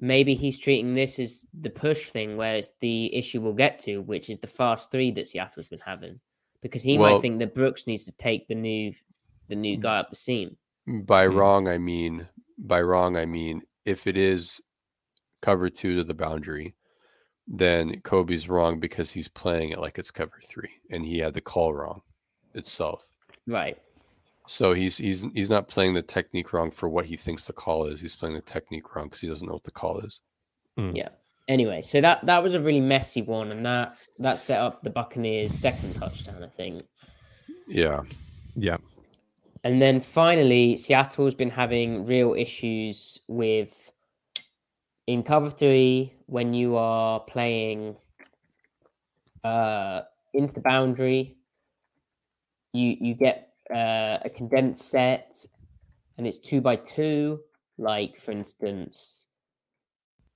maybe 0.00 0.34
he's 0.34 0.58
treating 0.58 0.94
this 0.94 1.18
as 1.18 1.46
the 1.60 1.70
push 1.70 2.10
thing, 2.10 2.36
where 2.36 2.56
it's 2.56 2.70
the 2.80 3.14
issue 3.14 3.40
we'll 3.40 3.52
get 3.52 3.78
to, 3.80 3.98
which 3.98 4.30
is 4.30 4.38
the 4.38 4.46
fast 4.46 4.90
three 4.90 5.10
that 5.12 5.28
Seattle's 5.28 5.68
been 5.68 5.78
having, 5.80 6.18
because 6.62 6.82
he 6.82 6.98
Well- 6.98 7.14
might 7.14 7.22
think 7.22 7.38
that 7.38 7.54
Brooks 7.54 7.86
needs 7.86 8.04
to 8.06 8.12
take 8.12 8.48
the 8.48 8.54
new 8.54 8.92
the 9.48 9.56
new 9.56 9.76
Mm. 9.76 9.80
guy 9.80 9.98
up 9.98 10.10
the 10.10 10.16
seam. 10.16 10.56
By 10.86 11.26
Hmm. 11.26 11.36
wrong, 11.36 11.68
I 11.68 11.76
mean 11.78 12.28
by 12.56 12.80
wrong, 12.82 13.16
I 13.16 13.26
mean 13.26 13.62
if 13.84 14.06
it 14.06 14.16
is 14.16 14.60
cover 15.42 15.68
two 15.68 15.96
to 15.96 16.04
the 16.04 16.14
boundary, 16.14 16.76
then 17.48 18.00
Coby's 18.02 18.48
wrong 18.48 18.78
because 18.78 19.10
he's 19.10 19.28
playing 19.28 19.70
it 19.70 19.78
like 19.80 19.98
it's 19.98 20.12
cover 20.12 20.40
three, 20.44 20.70
and 20.88 21.04
he 21.04 21.18
had 21.18 21.34
the 21.34 21.40
call 21.40 21.74
wrong 21.74 22.02
itself. 22.54 23.12
Right. 23.46 23.76
So 24.50 24.74
he's 24.74 24.96
he's 24.96 25.24
he's 25.32 25.48
not 25.48 25.68
playing 25.68 25.94
the 25.94 26.02
technique 26.02 26.52
wrong 26.52 26.72
for 26.72 26.88
what 26.88 27.04
he 27.04 27.14
thinks 27.14 27.44
the 27.44 27.52
call 27.52 27.84
is. 27.84 28.00
He's 28.00 28.16
playing 28.16 28.34
the 28.34 28.40
technique 28.40 28.96
wrong 28.96 29.04
because 29.04 29.20
he 29.20 29.28
doesn't 29.28 29.46
know 29.46 29.54
what 29.54 29.62
the 29.62 29.70
call 29.70 30.00
is. 30.00 30.22
Yeah. 30.92 31.10
Anyway, 31.46 31.82
so 31.82 32.00
that 32.00 32.26
that 32.26 32.42
was 32.42 32.54
a 32.54 32.60
really 32.60 32.80
messy 32.80 33.22
one, 33.22 33.52
and 33.52 33.64
that 33.64 33.94
that 34.18 34.40
set 34.40 34.58
up 34.58 34.82
the 34.82 34.90
Buccaneers' 34.90 35.52
second 35.54 35.94
touchdown, 35.94 36.42
I 36.42 36.48
think. 36.48 36.82
Yeah. 37.68 38.02
yeah, 38.56 38.78
And 39.62 39.80
then 39.80 40.00
finally, 40.00 40.76
Seattle's 40.76 41.36
been 41.36 41.50
having 41.50 42.04
real 42.04 42.34
issues 42.34 43.20
with 43.28 43.92
in 45.06 45.22
cover 45.22 45.48
three 45.48 46.12
when 46.26 46.54
you 46.54 46.74
are 46.74 47.20
playing 47.20 47.94
uh 49.44 50.02
into 50.34 50.54
the 50.54 50.60
boundary. 50.60 51.36
You 52.72 52.96
you 53.00 53.14
get 53.14 53.49
uh, 53.72 54.18
a 54.24 54.30
condensed 54.30 54.90
set, 54.90 55.44
and 56.18 56.26
it's 56.26 56.38
two 56.38 56.60
by 56.60 56.76
two. 56.76 57.40
Like 57.78 58.20
for 58.20 58.32
instance, 58.32 59.26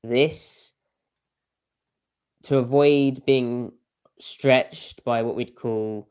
this 0.02 0.72
to 2.44 2.58
avoid 2.58 3.24
being 3.26 3.72
stretched 4.18 5.04
by 5.04 5.22
what 5.22 5.36
we'd 5.36 5.54
call 5.54 6.08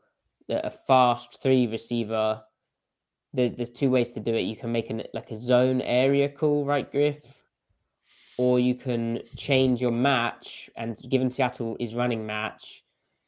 a 0.48 0.70
fast 0.70 1.42
three 1.42 1.66
receiver 1.66 2.42
there, 3.34 3.48
there's 3.48 3.70
two 3.70 3.90
ways 3.90 4.10
to 4.10 4.20
do 4.20 4.34
it. 4.34 4.42
You 4.42 4.56
can 4.56 4.72
make 4.72 4.90
an 4.90 5.02
like 5.12 5.30
a 5.30 5.36
zone 5.36 5.80
area 5.82 6.28
call, 6.28 6.64
right, 6.64 6.90
Griff? 6.90 7.42
Or 8.38 8.58
you 8.58 8.74
can 8.74 9.20
change 9.36 9.80
your 9.80 9.92
match, 9.92 10.70
and 10.76 10.96
given 11.08 11.30
Seattle 11.30 11.76
is 11.78 11.94
running 11.94 12.26
match, 12.26 12.84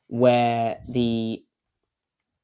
where 0.07 0.79
the 0.89 1.45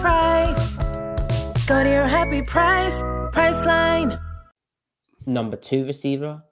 price. 0.00 0.76
Go 1.66 1.82
to 1.82 1.88
your 1.90 2.06
happy 2.06 2.42
price, 2.42 3.02
Priceline. 3.32 4.20
number 5.26 5.56
two 5.56 5.86
receiver, 5.86 6.42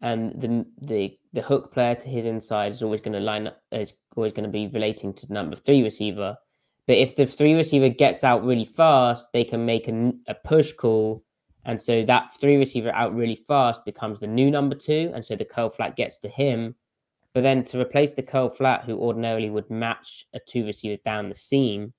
and 0.00 0.40
the 0.40 0.64
the 0.80 1.18
the 1.32 1.42
hook 1.42 1.72
player 1.72 1.94
to 1.94 2.08
his 2.08 2.26
inside 2.26 2.72
is 2.72 2.82
always 2.82 3.00
going 3.00 3.14
to 3.14 3.20
line 3.20 3.46
up 3.48 3.58
is 3.72 3.94
always 4.16 4.32
going 4.32 4.44
to 4.44 4.50
be 4.50 4.68
relating 4.68 5.12
to 5.14 5.26
the 5.26 5.34
number 5.34 5.56
three 5.56 5.82
receiver. 5.82 6.36
But 6.86 6.98
if 6.98 7.16
the 7.16 7.26
three 7.26 7.54
receiver 7.54 7.88
gets 7.88 8.24
out 8.24 8.44
really 8.44 8.64
fast, 8.64 9.32
they 9.32 9.44
can 9.44 9.64
make 9.64 9.88
a 9.88 10.34
push 10.44 10.72
call, 10.72 11.24
and 11.64 11.80
so 11.80 12.02
that 12.04 12.32
three 12.40 12.56
receiver 12.56 12.92
out 12.92 13.14
really 13.14 13.36
fast 13.36 13.84
becomes 13.84 14.20
the 14.20 14.26
new 14.26 14.50
number 14.50 14.74
two, 14.74 15.10
and 15.14 15.24
so 15.24 15.36
the 15.36 15.44
curl 15.44 15.68
flat 15.68 15.96
gets 15.96 16.18
to 16.18 16.28
him. 16.28 16.74
But 17.34 17.42
then 17.44 17.64
to 17.64 17.80
replace 17.80 18.12
the 18.12 18.22
curl 18.22 18.48
flat, 18.48 18.84
who 18.84 18.98
ordinarily 18.98 19.48
would 19.48 19.70
match 19.70 20.26
a 20.34 20.40
two 20.46 20.66
receiver 20.66 21.00
down 21.04 21.28
the 21.28 21.34
seam, 21.34 21.94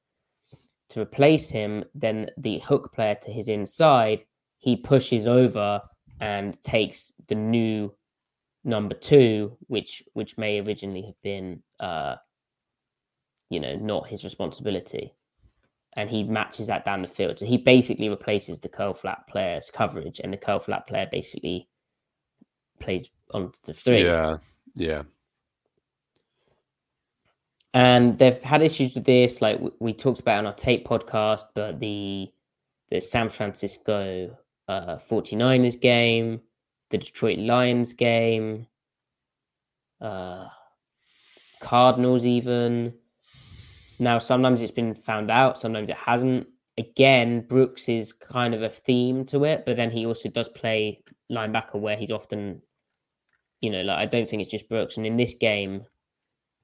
to 0.94 1.02
replace 1.02 1.50
him, 1.50 1.84
then 1.96 2.30
the 2.38 2.60
hook 2.60 2.94
player 2.94 3.16
to 3.16 3.32
his 3.32 3.48
inside, 3.48 4.24
he 4.60 4.76
pushes 4.76 5.28
over 5.28 5.82
and 6.20 6.62
takes 6.64 7.12
the 7.28 7.36
new 7.36 7.94
number 8.64 8.96
two, 8.96 9.58
which 9.68 10.04
which 10.14 10.38
may 10.38 10.62
originally 10.62 11.02
have 11.02 11.22
been 11.22 11.62
uh 11.80 12.16
you 13.50 13.60
know 13.60 13.76
not 13.76 14.08
his 14.08 14.24
responsibility. 14.24 15.14
And 15.96 16.10
he 16.10 16.24
matches 16.24 16.68
that 16.68 16.86
down 16.86 17.04
the 17.04 17.08
field. 17.08 17.38
So 17.38 17.46
he 17.46 17.58
basically 17.58 18.10
replaces 18.10 18.60
the 18.60 18.70
curl 18.70 18.94
flat 18.94 19.28
player's 19.28 19.70
coverage, 19.72 20.20
and 20.24 20.32
the 20.32 20.38
curl 20.38 20.60
flat 20.60 20.88
player 20.88 21.08
basically 21.12 21.68
plays 22.80 23.10
on 23.32 23.52
the 23.66 23.74
three. 23.74 24.04
Yeah. 24.04 24.38
Yeah. 24.76 25.04
And 27.74 28.18
they've 28.20 28.42
had 28.44 28.62
issues 28.62 28.96
with 28.96 29.06
this 29.06 29.42
like 29.42 29.60
we 29.80 29.94
talked 29.94 30.20
about 30.20 30.40
on 30.40 30.46
our 30.46 30.54
tape 30.54 30.88
podcast 30.88 31.44
but 31.56 31.80
the 31.80 32.32
the 32.90 33.02
san 33.02 33.30
francisco 33.30 34.36
uh 34.68 34.98
49ers 34.98 35.80
game 35.80 36.40
the 36.94 37.00
Detroit 37.00 37.40
Lions 37.40 37.92
game, 37.92 38.68
uh, 40.00 40.46
Cardinals, 41.60 42.26
even. 42.26 42.94
Now, 43.98 44.20
sometimes 44.20 44.62
it's 44.62 44.72
been 44.72 44.94
found 44.94 45.32
out, 45.32 45.58
sometimes 45.58 45.90
it 45.90 45.98
hasn't. 45.98 46.48
Again, 46.78 47.42
Brooks 47.48 47.90
is 47.90 48.14
kind 48.14 48.54
of 48.54 48.62
a 48.62 48.70
theme 48.70 49.26
to 49.26 49.44
it, 49.44 49.64
but 49.66 49.76
then 49.76 49.90
he 49.90 50.06
also 50.06 50.30
does 50.30 50.50
play 50.50 51.04
linebacker 51.32 51.76
where 51.80 51.98
he's 51.98 52.12
often, 52.12 52.62
you 53.62 53.72
know, 53.72 53.82
like 53.82 53.98
I 53.98 54.06
don't 54.06 54.30
think 54.30 54.44
it's 54.44 54.52
just 54.52 54.70
Brooks. 54.70 54.98
And 54.98 55.06
in 55.06 55.18
this 55.18 55.34
game, 55.34 55.86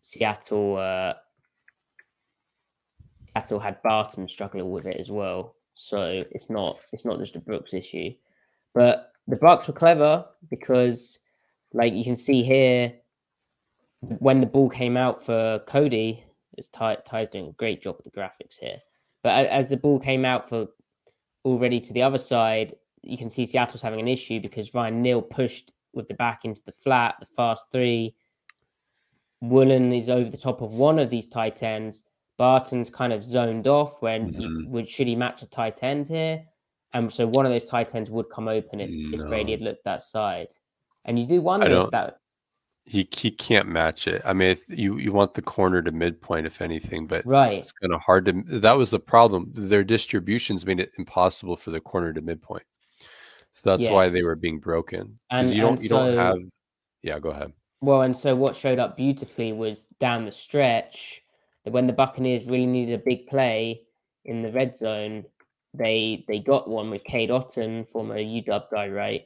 Seattle, 0.01 0.77
uh, 0.77 1.13
Seattle 3.33 3.59
had 3.59 3.81
Barton 3.83 4.27
struggling 4.27 4.69
with 4.71 4.85
it 4.85 4.97
as 4.97 5.11
well. 5.11 5.55
So 5.73 6.23
it's 6.31 6.49
not 6.49 6.77
it's 6.91 7.05
not 7.05 7.19
just 7.19 7.35
a 7.35 7.39
Brooks 7.39 7.73
issue. 7.73 8.11
But 8.73 9.11
the 9.27 9.37
Bucs 9.37 9.67
were 9.67 9.73
clever 9.73 10.25
because, 10.49 11.19
like 11.73 11.93
you 11.93 12.03
can 12.03 12.17
see 12.17 12.43
here, 12.43 12.93
when 14.01 14.39
the 14.41 14.45
ball 14.45 14.69
came 14.69 14.97
out 14.97 15.23
for 15.23 15.59
Cody, 15.67 16.23
it's 16.57 16.67
Ty, 16.67 16.97
Ty's 17.05 17.29
doing 17.29 17.47
a 17.47 17.53
great 17.53 17.81
job 17.81 17.97
with 17.97 18.05
the 18.05 18.19
graphics 18.19 18.57
here. 18.59 18.77
But 19.23 19.47
as 19.47 19.69
the 19.69 19.77
ball 19.77 19.99
came 19.99 20.25
out 20.25 20.47
for 20.47 20.67
already 21.45 21.79
to 21.79 21.93
the 21.93 22.01
other 22.01 22.17
side, 22.17 22.75
you 23.01 23.17
can 23.17 23.29
see 23.29 23.45
Seattle's 23.45 23.81
having 23.81 23.99
an 23.99 24.07
issue 24.07 24.39
because 24.39 24.73
Ryan 24.73 25.01
Neal 25.01 25.21
pushed 25.21 25.73
with 25.93 26.07
the 26.07 26.13
back 26.13 26.45
into 26.45 26.61
the 26.65 26.71
flat, 26.71 27.15
the 27.19 27.25
fast 27.25 27.67
three. 27.71 28.15
Woolen 29.41 29.93
is 29.93 30.09
over 30.09 30.29
the 30.29 30.37
top 30.37 30.61
of 30.61 30.73
one 30.73 30.99
of 30.99 31.09
these 31.09 31.27
tight 31.27 31.63
ends. 31.63 32.05
Barton's 32.37 32.89
kind 32.89 33.11
of 33.11 33.23
zoned 33.23 33.67
off 33.67 34.01
when 34.01 34.33
mm-hmm. 34.33 34.71
would 34.71 34.87
should 34.87 35.07
he 35.07 35.15
match 35.15 35.41
a 35.41 35.47
tight 35.47 35.83
end 35.83 36.07
here? 36.07 36.43
And 36.93 37.11
so 37.11 37.27
one 37.27 37.45
of 37.45 37.51
those 37.51 37.63
tight 37.63 37.93
ends 37.93 38.09
would 38.09 38.29
come 38.29 38.47
open 38.47 38.79
if, 38.79 38.89
no. 38.91 39.23
if 39.23 39.29
Brady 39.29 39.51
had 39.51 39.61
looked 39.61 39.83
that 39.83 40.01
side. 40.01 40.47
And 41.05 41.19
you 41.19 41.25
do 41.27 41.41
wonder 41.41 41.69
if 41.69 41.91
that 41.91 42.19
he 42.89 43.07
he 43.11 43.29
can't 43.29 43.67
match 43.67 44.07
it. 44.07 44.21
I 44.25 44.33
mean, 44.33 44.55
you 44.67 44.97
you 44.97 45.11
want 45.13 45.35
the 45.35 45.43
corner 45.43 45.81
to 45.81 45.91
midpoint 45.91 46.47
if 46.47 46.59
anything, 46.59 47.05
but 47.05 47.23
right, 47.25 47.59
it's 47.59 47.71
kind 47.71 47.93
of 47.93 48.01
hard 48.01 48.25
to. 48.25 48.43
That 48.59 48.77
was 48.77 48.89
the 48.89 48.99
problem. 48.99 49.51
Their 49.53 49.83
distributions 49.83 50.65
made 50.65 50.79
it 50.79 50.91
impossible 50.97 51.55
for 51.55 51.69
the 51.69 51.79
corner 51.79 52.13
to 52.13 52.21
midpoint. 52.21 52.63
So 53.51 53.69
that's 53.69 53.83
yes. 53.83 53.91
why 53.91 54.09
they 54.09 54.23
were 54.23 54.35
being 54.35 54.59
broken. 54.59 55.19
Because 55.29 55.53
you 55.53 55.61
don't 55.61 55.81
you 55.81 55.89
don't 55.89 56.17
have. 56.17 56.39
Yeah, 57.03 57.19
go 57.19 57.29
ahead. 57.29 57.53
Well, 57.81 58.01
and 58.01 58.15
so 58.15 58.35
what 58.35 58.55
showed 58.55 58.79
up 58.79 58.97
beautifully 58.97 59.53
was 59.53 59.85
down 59.99 60.25
the 60.25 60.31
stretch 60.31 61.23
that 61.63 61.71
when 61.71 61.87
the 61.87 61.93
Buccaneers 61.93 62.47
really 62.47 62.65
needed 62.65 62.99
a 62.99 63.03
big 63.03 63.27
play 63.27 63.83
in 64.25 64.41
the 64.41 64.51
red 64.51 64.77
zone, 64.77 65.25
they 65.73 66.25
they 66.27 66.39
got 66.39 66.69
one 66.69 66.89
with 66.89 67.03
Cade 67.03 67.29
Otton, 67.29 67.87
former 67.89 68.17
UW 68.17 68.63
guy, 68.71 68.89
right? 68.89 69.25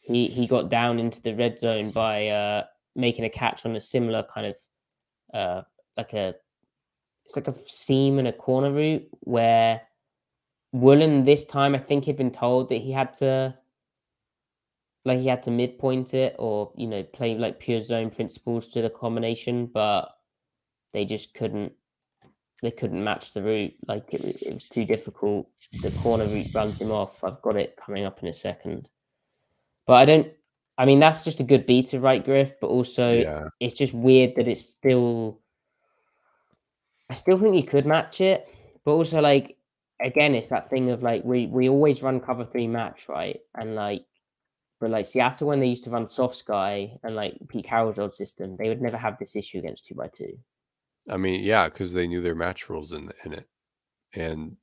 He 0.00 0.28
he 0.28 0.46
got 0.46 0.70
down 0.70 0.98
into 0.98 1.20
the 1.20 1.34
red 1.34 1.58
zone 1.58 1.90
by 1.90 2.28
uh, 2.28 2.64
making 2.96 3.24
a 3.24 3.30
catch 3.30 3.66
on 3.66 3.76
a 3.76 3.80
similar 3.80 4.22
kind 4.22 4.46
of 4.46 4.56
uh, 5.34 5.62
like 5.96 6.14
a 6.14 6.34
it's 7.24 7.36
like 7.36 7.48
a 7.48 7.54
seam 7.66 8.18
and 8.18 8.28
a 8.28 8.32
corner 8.32 8.72
route 8.72 9.06
where 9.20 9.82
Woolen 10.72 11.24
this 11.24 11.44
time 11.44 11.74
I 11.74 11.78
think 11.78 12.04
he'd 12.04 12.16
been 12.16 12.30
told 12.30 12.68
that 12.70 12.76
he 12.76 12.92
had 12.92 13.12
to 13.14 13.54
like 15.04 15.18
he 15.20 15.28
had 15.28 15.42
to 15.44 15.50
midpoint 15.50 16.14
it 16.14 16.36
or 16.38 16.72
you 16.76 16.86
know 16.86 17.02
play 17.02 17.36
like 17.36 17.58
pure 17.58 17.80
zone 17.80 18.10
principles 18.10 18.68
to 18.68 18.82
the 18.82 18.90
combination, 18.90 19.66
but 19.66 20.10
they 20.92 21.04
just 21.04 21.34
couldn't 21.34 21.72
they 22.62 22.70
couldn't 22.70 23.02
match 23.02 23.32
the 23.32 23.42
route. 23.42 23.74
Like 23.86 24.12
it, 24.12 24.42
it 24.42 24.54
was 24.54 24.66
too 24.66 24.84
difficult. 24.84 25.48
The 25.82 25.90
corner 25.92 26.26
route 26.26 26.54
runs 26.54 26.80
him 26.80 26.90
off. 26.90 27.24
I've 27.24 27.40
got 27.42 27.56
it 27.56 27.78
coming 27.82 28.04
up 28.04 28.22
in 28.22 28.28
a 28.28 28.34
second, 28.34 28.90
but 29.86 29.94
I 29.94 30.04
don't. 30.04 30.32
I 30.78 30.86
mean, 30.86 30.98
that's 30.98 31.24
just 31.24 31.40
a 31.40 31.44
good 31.44 31.66
beat 31.66 31.86
beta, 31.86 32.00
right, 32.00 32.24
Griff? 32.24 32.54
But 32.58 32.68
also, 32.68 33.12
yeah. 33.12 33.48
it's 33.60 33.74
just 33.74 33.92
weird 33.92 34.34
that 34.36 34.48
it's 34.48 34.66
still. 34.66 35.40
I 37.08 37.14
still 37.14 37.36
think 37.36 37.56
you 37.56 37.64
could 37.64 37.86
match 37.86 38.20
it, 38.20 38.48
but 38.84 38.92
also, 38.92 39.20
like, 39.20 39.56
again, 40.00 40.34
it's 40.34 40.50
that 40.50 40.70
thing 40.70 40.90
of 40.90 41.02
like 41.02 41.24
we 41.24 41.46
we 41.46 41.68
always 41.68 42.02
run 42.02 42.20
cover 42.20 42.44
three 42.44 42.66
match, 42.66 43.08
right? 43.08 43.40
And 43.54 43.74
like, 43.74 44.04
but 44.80 44.90
like 44.90 45.08
Seattle 45.08 45.48
when 45.48 45.60
they 45.60 45.66
used 45.66 45.84
to 45.84 45.90
run 45.90 46.08
soft 46.08 46.36
sky 46.36 46.98
and 47.02 47.14
like 47.14 47.36
Pete 47.48 47.66
Carroll's 47.66 47.98
old 47.98 48.14
system, 48.14 48.56
they 48.56 48.68
would 48.68 48.82
never 48.82 48.96
have 48.96 49.18
this 49.18 49.36
issue 49.36 49.58
against 49.58 49.84
two 49.84 49.94
by 49.94 50.08
two. 50.08 50.38
I 51.08 51.16
mean, 51.16 51.42
yeah, 51.42 51.68
because 51.68 51.92
they 51.92 52.06
knew 52.06 52.22
their 52.22 52.34
match 52.34 52.68
rules 52.68 52.92
in 52.92 53.06
the 53.06 53.14
in 53.24 53.32
it, 53.32 53.48
and 54.14 54.56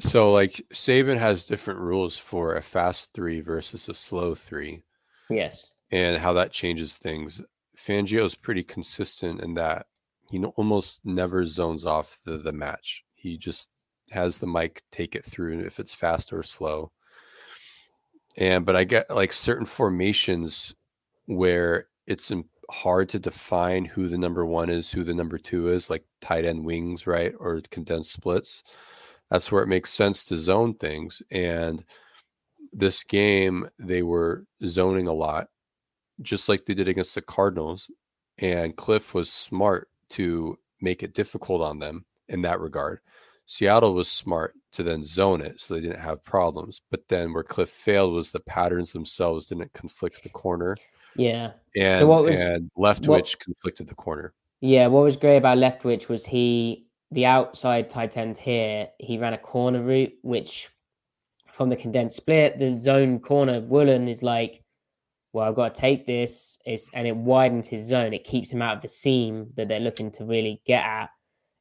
so, 0.00 0.32
like, 0.32 0.60
Saban 0.72 1.18
has 1.18 1.46
different 1.46 1.78
rules 1.78 2.18
for 2.18 2.54
a 2.54 2.62
fast 2.62 3.12
three 3.14 3.40
versus 3.40 3.88
a 3.88 3.94
slow 3.94 4.34
three. 4.34 4.82
Yes. 5.30 5.70
And 5.92 6.18
how 6.18 6.32
that 6.32 6.52
changes 6.52 6.98
things. 6.98 7.40
Fangio 7.78 8.24
is 8.24 8.34
pretty 8.34 8.64
consistent 8.64 9.40
in 9.40 9.54
that 9.54 9.86
he 10.30 10.42
almost 10.42 11.00
never 11.04 11.44
zones 11.46 11.86
off 11.86 12.18
the, 12.24 12.36
the 12.36 12.52
match. 12.52 13.04
He 13.14 13.38
just 13.38 13.70
has 14.10 14.38
the 14.38 14.46
mic 14.46 14.82
take 14.90 15.14
it 15.14 15.24
through 15.24 15.60
if 15.60 15.78
it's 15.78 15.94
fast 15.94 16.32
or 16.32 16.42
slow. 16.42 16.90
And, 18.36 18.66
but 18.66 18.76
I 18.76 18.84
get 18.84 19.10
like 19.10 19.32
certain 19.32 19.66
formations 19.66 20.74
where 21.26 21.88
it's 22.06 22.32
hard 22.70 23.08
to 23.10 23.18
define 23.18 23.84
who 23.84 24.08
the 24.08 24.18
number 24.18 24.44
one 24.44 24.70
is, 24.70 24.90
who 24.90 25.04
the 25.04 25.14
number 25.14 25.38
two 25.38 25.68
is, 25.68 25.90
like 25.90 26.04
tight 26.20 26.44
end 26.44 26.64
wings, 26.64 27.06
right? 27.06 27.32
Or 27.38 27.60
condensed 27.70 28.12
splits 28.12 28.62
that's 29.30 29.50
where 29.50 29.62
it 29.62 29.68
makes 29.68 29.90
sense 29.90 30.24
to 30.24 30.36
zone 30.36 30.74
things. 30.74 31.22
And 31.30 31.84
this 32.72 33.02
game, 33.02 33.68
they 33.78 34.02
were 34.02 34.44
zoning 34.64 35.06
a 35.06 35.12
lot, 35.12 35.48
just 36.22 36.48
like 36.48 36.64
they 36.64 36.74
did 36.74 36.88
against 36.88 37.14
the 37.14 37.22
Cardinals. 37.22 37.90
And 38.38 38.76
Cliff 38.76 39.14
was 39.14 39.32
smart 39.32 39.88
to 40.10 40.58
make 40.80 41.02
it 41.02 41.14
difficult 41.14 41.62
on 41.62 41.78
them 41.78 42.04
in 42.28 42.42
that 42.42 42.60
regard. 42.60 43.00
Seattle 43.46 43.94
was 43.94 44.08
smart 44.08 44.54
to 44.72 44.82
then 44.82 45.04
zone 45.04 45.40
it 45.40 45.60
so 45.60 45.74
they 45.74 45.80
didn't 45.80 46.00
have 46.00 46.24
problems. 46.24 46.80
But 46.90 47.06
then 47.08 47.32
where 47.32 47.42
Cliff 47.42 47.68
failed 47.68 48.14
was 48.14 48.32
the 48.32 48.40
patterns 48.40 48.92
themselves 48.92 49.46
didn't 49.46 49.72
conflict 49.72 50.22
the 50.22 50.30
corner. 50.30 50.76
Yeah. 51.16 51.52
And, 51.76 51.98
so 51.98 52.06
what 52.06 52.24
was, 52.24 52.38
and 52.38 52.70
Leftwich 52.76 53.38
conflicted 53.38 53.88
the 53.88 53.94
corner. 53.94 54.32
Yeah. 54.60 54.86
What 54.88 55.04
was 55.04 55.16
great 55.16 55.36
about 55.36 55.58
Leftwich 55.58 56.08
was 56.08 56.24
he 56.24 56.86
the 57.10 57.26
outside 57.26 57.88
tight 57.88 58.16
end 58.16 58.36
here, 58.36 58.88
he 58.98 59.18
ran 59.18 59.34
a 59.34 59.38
corner 59.38 59.82
route, 59.82 60.12
which 60.22 60.70
from 61.52 61.68
the 61.68 61.76
condensed 61.76 62.16
split, 62.16 62.58
the 62.58 62.70
zone 62.70 63.20
corner 63.20 63.60
Woolen 63.60 64.08
is 64.08 64.22
like, 64.22 64.62
well, 65.32 65.48
I've 65.48 65.54
got 65.54 65.74
to 65.74 65.80
take 65.80 66.06
this. 66.06 66.58
It's, 66.64 66.90
and 66.94 67.06
it 67.06 67.16
widens 67.16 67.68
his 67.68 67.86
zone. 67.86 68.12
It 68.12 68.24
keeps 68.24 68.50
him 68.50 68.62
out 68.62 68.76
of 68.76 68.82
the 68.82 68.88
seam 68.88 69.52
that 69.54 69.68
they're 69.68 69.80
looking 69.80 70.10
to 70.12 70.24
really 70.24 70.60
get 70.64 70.84
at. 70.84 71.10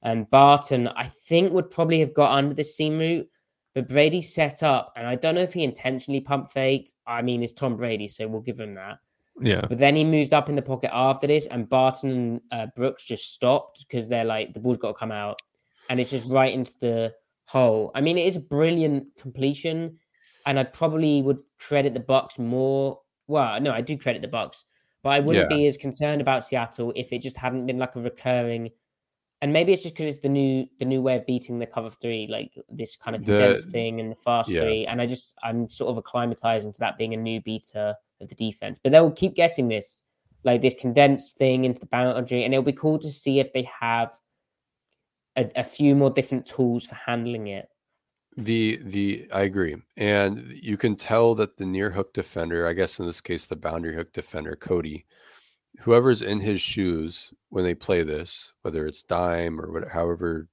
And 0.03 0.29
Barton, 0.29 0.87
I 0.89 1.05
think, 1.05 1.51
would 1.53 1.71
probably 1.71 1.99
have 1.99 2.13
got 2.13 2.37
under 2.37 2.53
the 2.53 2.63
seam 2.63 2.99
route, 2.99 3.27
but 3.73 3.87
Brady 3.87 4.21
set 4.21 4.61
up, 4.61 4.93
and 4.95 5.07
I 5.07 5.15
don't 5.15 5.35
know 5.35 5.41
if 5.41 5.53
he 5.53 5.63
intentionally 5.63 6.19
pump 6.19 6.51
faked. 6.51 6.93
I 7.07 7.21
mean, 7.21 7.41
it's 7.41 7.53
Tom 7.53 7.75
Brady, 7.75 8.07
so 8.07 8.27
we'll 8.27 8.41
give 8.41 8.59
him 8.59 8.75
that. 8.75 8.99
Yeah. 9.41 9.61
But 9.67 9.79
then 9.79 9.95
he 9.95 10.03
moved 10.03 10.33
up 10.33 10.49
in 10.49 10.55
the 10.55 10.61
pocket 10.61 10.91
after 10.93 11.25
this, 11.25 11.47
and 11.47 11.67
Barton 11.69 12.11
and 12.11 12.41
uh, 12.51 12.67
Brooks 12.75 13.03
just 13.03 13.33
stopped 13.33 13.85
because 13.87 14.07
they're 14.07 14.25
like, 14.25 14.53
the 14.53 14.59
ball's 14.59 14.77
got 14.77 14.89
to 14.89 14.93
come 14.93 15.11
out. 15.11 15.39
And 15.89 15.99
it's 15.99 16.11
just 16.11 16.29
right 16.29 16.53
into 16.53 16.73
the 16.79 17.13
hole. 17.45 17.91
I 17.95 18.01
mean, 18.01 18.17
it 18.17 18.27
is 18.27 18.35
a 18.35 18.41
brilliant 18.41 19.07
completion. 19.19 19.97
And 20.45 20.59
I 20.59 20.65
probably 20.65 21.21
would 21.21 21.39
credit 21.57 21.93
the 21.93 21.99
Bucs 22.01 22.37
more. 22.37 22.99
Well, 23.27 23.59
no, 23.61 23.71
I 23.71 23.81
do 23.81 23.97
credit 23.97 24.21
the 24.21 24.27
Bucs, 24.27 24.63
but 25.01 25.09
I 25.09 25.19
wouldn't 25.21 25.49
yeah. 25.49 25.57
be 25.57 25.65
as 25.67 25.77
concerned 25.77 26.21
about 26.21 26.45
Seattle 26.45 26.91
if 26.95 27.13
it 27.13 27.21
just 27.21 27.37
hadn't 27.37 27.65
been 27.65 27.77
like 27.77 27.95
a 27.95 28.01
recurring. 28.01 28.69
And 29.43 29.51
maybe 29.51 29.73
it's 29.73 29.83
just 29.83 29.93
because 29.93 30.07
it's 30.07 30.23
the 30.23 30.29
new 30.29 30.65
the 30.79 30.85
new 30.85 31.01
way 31.01 31.17
of 31.17 31.25
beating 31.25 31.59
the 31.59 31.65
cover 31.65 31.89
three, 31.89 32.27
like 32.27 32.57
this 32.69 32.95
kind 32.95 33.13
of 33.13 33.25
condensed 33.25 33.65
the, 33.65 33.71
thing 33.71 33.99
and 33.99 34.09
the 34.09 34.15
fast 34.15 34.49
yeah. 34.49 34.61
three. 34.61 34.87
And 34.87 35.01
I 35.01 35.05
just 35.05 35.37
I'm 35.43 35.69
sort 35.69 35.89
of 35.89 36.01
acclimatizing 36.01 36.71
to 36.71 36.79
that 36.79 36.97
being 36.97 37.13
a 37.13 37.17
new 37.17 37.41
beta 37.41 37.97
of 38.21 38.29
the 38.29 38.35
defense. 38.35 38.79
But 38.81 38.93
they'll 38.93 39.11
keep 39.11 39.35
getting 39.35 39.67
this, 39.67 40.01
like 40.45 40.61
this 40.61 40.75
condensed 40.79 41.35
thing 41.35 41.65
into 41.65 41.81
the 41.81 41.87
boundary, 41.87 42.45
and 42.45 42.53
it'll 42.53 42.63
be 42.63 42.71
cool 42.71 42.97
to 42.99 43.11
see 43.11 43.41
if 43.41 43.51
they 43.51 43.63
have 43.81 44.13
a, 45.35 45.51
a 45.57 45.63
few 45.65 45.93
more 45.93 46.09
different 46.09 46.45
tools 46.45 46.85
for 46.85 46.95
handling 46.95 47.47
it. 47.47 47.67
The 48.37 48.79
the 48.81 49.27
I 49.33 49.41
agree, 49.41 49.75
and 49.97 50.57
you 50.61 50.77
can 50.77 50.95
tell 50.95 51.35
that 51.35 51.57
the 51.57 51.65
near 51.65 51.89
hook 51.89 52.13
defender, 52.13 52.65
I 52.65 52.71
guess 52.71 52.97
in 52.97 53.05
this 53.05 53.19
case 53.19 53.45
the 53.45 53.57
boundary 53.57 53.93
hook 53.93 54.13
defender, 54.13 54.55
Cody, 54.55 55.05
whoever's 55.79 56.21
in 56.21 56.39
his 56.39 56.61
shoes 56.61 57.33
when 57.49 57.63
they 57.63 57.75
play 57.75 58.03
this, 58.03 58.53
whether 58.61 58.85
it's 58.85 59.03
dime 59.03 59.59
or 59.59 59.71
whatever, 59.71 59.91
however, 59.93 60.47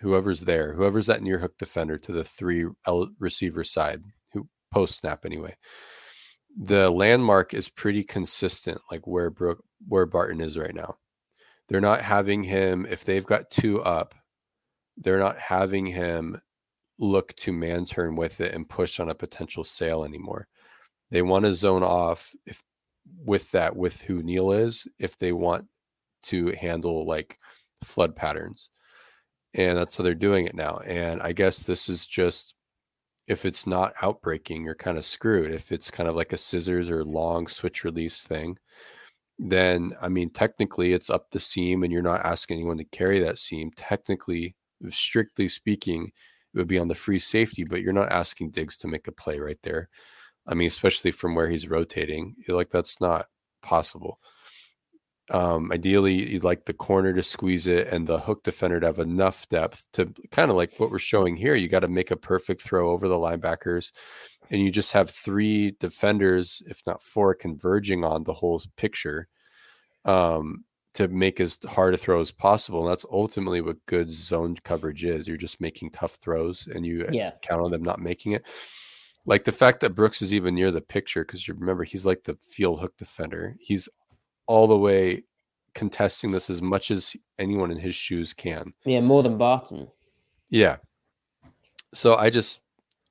whoever's 0.00 0.42
there, 0.42 0.74
whoever's 0.74 1.06
that 1.06 1.22
near 1.22 1.38
hook 1.38 1.56
defender 1.58 1.98
to 1.98 2.12
the 2.12 2.24
three 2.24 2.66
L 2.86 3.08
receiver 3.18 3.64
side, 3.64 4.02
who 4.32 4.48
post 4.72 4.98
snap 4.98 5.24
anyway, 5.24 5.56
the 6.56 6.90
landmark 6.90 7.54
is 7.54 7.68
pretty 7.68 8.02
consistent, 8.04 8.80
like 8.90 9.06
where 9.06 9.30
Brooke, 9.30 9.62
where 9.86 10.06
Barton 10.06 10.40
is 10.40 10.58
right 10.58 10.74
now. 10.74 10.96
They're 11.68 11.80
not 11.80 12.00
having 12.00 12.42
him 12.42 12.86
if 12.88 13.04
they've 13.04 13.26
got 13.26 13.50
two 13.50 13.82
up. 13.82 14.14
They're 14.96 15.18
not 15.18 15.38
having 15.38 15.86
him 15.86 16.40
look 16.98 17.34
to 17.36 17.52
man 17.52 17.84
turn 17.84 18.16
with 18.16 18.40
it 18.40 18.54
and 18.54 18.68
push 18.68 18.98
on 18.98 19.08
a 19.08 19.14
potential 19.14 19.64
sale 19.64 20.04
anymore. 20.04 20.48
They 21.10 21.22
want 21.22 21.44
to 21.44 21.52
zone 21.52 21.82
off 21.82 22.34
if 22.46 22.62
with 23.24 23.50
that 23.52 23.76
with 23.76 24.02
who 24.02 24.22
Neal 24.22 24.52
is 24.52 24.86
if 24.98 25.18
they 25.18 25.32
want 25.32 25.66
to 26.24 26.52
handle 26.52 27.06
like 27.06 27.38
flood 27.84 28.16
patterns. 28.16 28.70
And 29.54 29.76
that's 29.76 29.96
how 29.96 30.04
they're 30.04 30.14
doing 30.14 30.46
it 30.46 30.54
now. 30.54 30.78
And 30.78 31.22
I 31.22 31.32
guess 31.32 31.60
this 31.60 31.88
is 31.88 32.06
just 32.06 32.54
if 33.26 33.44
it's 33.44 33.66
not 33.66 33.94
outbreaking, 34.02 34.64
you're 34.64 34.74
kind 34.74 34.96
of 34.96 35.04
screwed. 35.04 35.52
If 35.52 35.70
it's 35.70 35.90
kind 35.90 36.08
of 36.08 36.16
like 36.16 36.32
a 36.32 36.36
scissors 36.36 36.90
or 36.90 37.04
long 37.04 37.46
switch 37.46 37.84
release 37.84 38.24
thing, 38.24 38.58
then 39.38 39.94
I 40.00 40.08
mean, 40.08 40.30
technically 40.30 40.92
it's 40.92 41.10
up 41.10 41.30
the 41.30 41.40
seam 41.40 41.82
and 41.82 41.92
you're 41.92 42.02
not 42.02 42.24
asking 42.24 42.58
anyone 42.58 42.78
to 42.78 42.84
carry 42.84 43.20
that 43.20 43.38
seam. 43.38 43.70
Technically, 43.76 44.56
strictly 44.88 45.48
speaking, 45.48 46.10
it 46.54 46.58
would 46.58 46.68
be 46.68 46.78
on 46.78 46.88
the 46.88 46.94
free 46.94 47.18
safety, 47.18 47.64
but 47.64 47.82
you're 47.82 47.92
not 47.92 48.10
asking 48.10 48.50
Diggs 48.50 48.78
to 48.78 48.88
make 48.88 49.06
a 49.06 49.12
play 49.12 49.38
right 49.38 49.58
there. 49.62 49.88
I 50.48 50.54
mean, 50.54 50.66
especially 50.68 51.10
from 51.10 51.34
where 51.34 51.48
he's 51.50 51.68
rotating, 51.68 52.34
like 52.48 52.70
that's 52.70 53.00
not 53.00 53.26
possible. 53.62 54.18
Um, 55.30 55.70
ideally, 55.72 56.30
you'd 56.30 56.42
like 56.42 56.64
the 56.64 56.72
corner 56.72 57.12
to 57.12 57.22
squeeze 57.22 57.66
it 57.66 57.88
and 57.88 58.06
the 58.06 58.18
hook 58.18 58.44
defender 58.44 58.80
to 58.80 58.86
have 58.86 58.98
enough 58.98 59.46
depth 59.50 59.84
to 59.92 60.06
kind 60.30 60.50
of 60.50 60.56
like 60.56 60.72
what 60.78 60.90
we're 60.90 60.98
showing 60.98 61.36
here. 61.36 61.54
You 61.54 61.68
got 61.68 61.80
to 61.80 61.88
make 61.88 62.10
a 62.10 62.16
perfect 62.16 62.62
throw 62.62 62.88
over 62.90 63.08
the 63.08 63.16
linebackers, 63.16 63.92
and 64.50 64.62
you 64.62 64.70
just 64.70 64.92
have 64.92 65.10
three 65.10 65.72
defenders, 65.80 66.62
if 66.66 66.80
not 66.86 67.02
four, 67.02 67.34
converging 67.34 68.04
on 68.04 68.24
the 68.24 68.32
whole 68.32 68.62
picture 68.76 69.28
um, 70.06 70.64
to 70.94 71.08
make 71.08 71.40
as 71.40 71.58
hard 71.68 71.92
a 71.92 71.98
throw 71.98 72.20
as 72.20 72.30
possible. 72.30 72.80
And 72.80 72.90
that's 72.90 73.04
ultimately 73.12 73.60
what 73.60 73.84
good 73.84 74.10
zone 74.10 74.56
coverage 74.64 75.04
is. 75.04 75.28
You're 75.28 75.36
just 75.36 75.60
making 75.60 75.90
tough 75.90 76.14
throws, 76.14 76.66
and 76.68 76.86
you 76.86 77.06
Yeah. 77.12 77.32
count 77.42 77.60
on 77.60 77.70
them 77.70 77.82
not 77.82 78.00
making 78.00 78.32
it. 78.32 78.46
Like 79.28 79.44
the 79.44 79.52
fact 79.52 79.80
that 79.80 79.94
Brooks 79.94 80.22
is 80.22 80.32
even 80.32 80.54
near 80.54 80.70
the 80.70 80.80
picture, 80.80 81.22
because 81.22 81.46
you 81.46 81.52
remember 81.52 81.84
he's 81.84 82.06
like 82.06 82.24
the 82.24 82.34
field 82.40 82.80
hook 82.80 82.96
defender. 82.96 83.56
He's 83.60 83.86
all 84.46 84.66
the 84.66 84.78
way 84.78 85.24
contesting 85.74 86.30
this 86.30 86.48
as 86.48 86.62
much 86.62 86.90
as 86.90 87.14
anyone 87.38 87.70
in 87.70 87.76
his 87.76 87.94
shoes 87.94 88.32
can. 88.32 88.72
Yeah, 88.86 89.00
more 89.00 89.22
than 89.22 89.36
Barton. 89.36 89.88
Yeah. 90.48 90.78
So 91.92 92.16
I 92.16 92.30
just, 92.30 92.62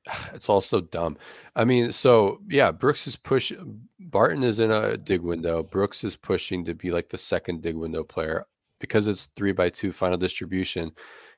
it's 0.33 0.49
all 0.49 0.59
so 0.59 0.81
dumb. 0.81 1.17
I 1.55 1.65
mean, 1.65 1.91
so 1.91 2.41
yeah, 2.49 2.71
Brooks 2.71 3.05
is 3.05 3.15
push. 3.15 3.53
Barton 3.99 4.41
is 4.41 4.57
in 4.59 4.71
a 4.71 4.97
dig 4.97 5.21
window. 5.21 5.61
Brooks 5.61 6.03
is 6.03 6.15
pushing 6.15 6.65
to 6.65 6.73
be 6.73 6.89
like 6.89 7.09
the 7.09 7.19
second 7.19 7.61
dig 7.61 7.75
window 7.75 8.03
player 8.03 8.47
because 8.79 9.07
it's 9.07 9.25
three 9.35 9.51
by 9.51 9.69
two 9.69 9.91
final 9.91 10.17
distribution. 10.17 10.91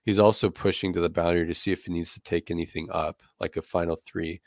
He's 0.04 0.19
also 0.19 0.49
pushing 0.49 0.93
to 0.93 1.02
the 1.02 1.10
boundary 1.10 1.47
to 1.47 1.54
see 1.54 1.71
if 1.71 1.86
he 1.86 1.93
needs 1.93 2.13
to 2.13 2.21
take 2.21 2.52
anything 2.52 2.88
up, 2.91 3.21
like 3.39 3.58
a 3.58 3.62
final 3.62 3.95
three. 3.95 4.41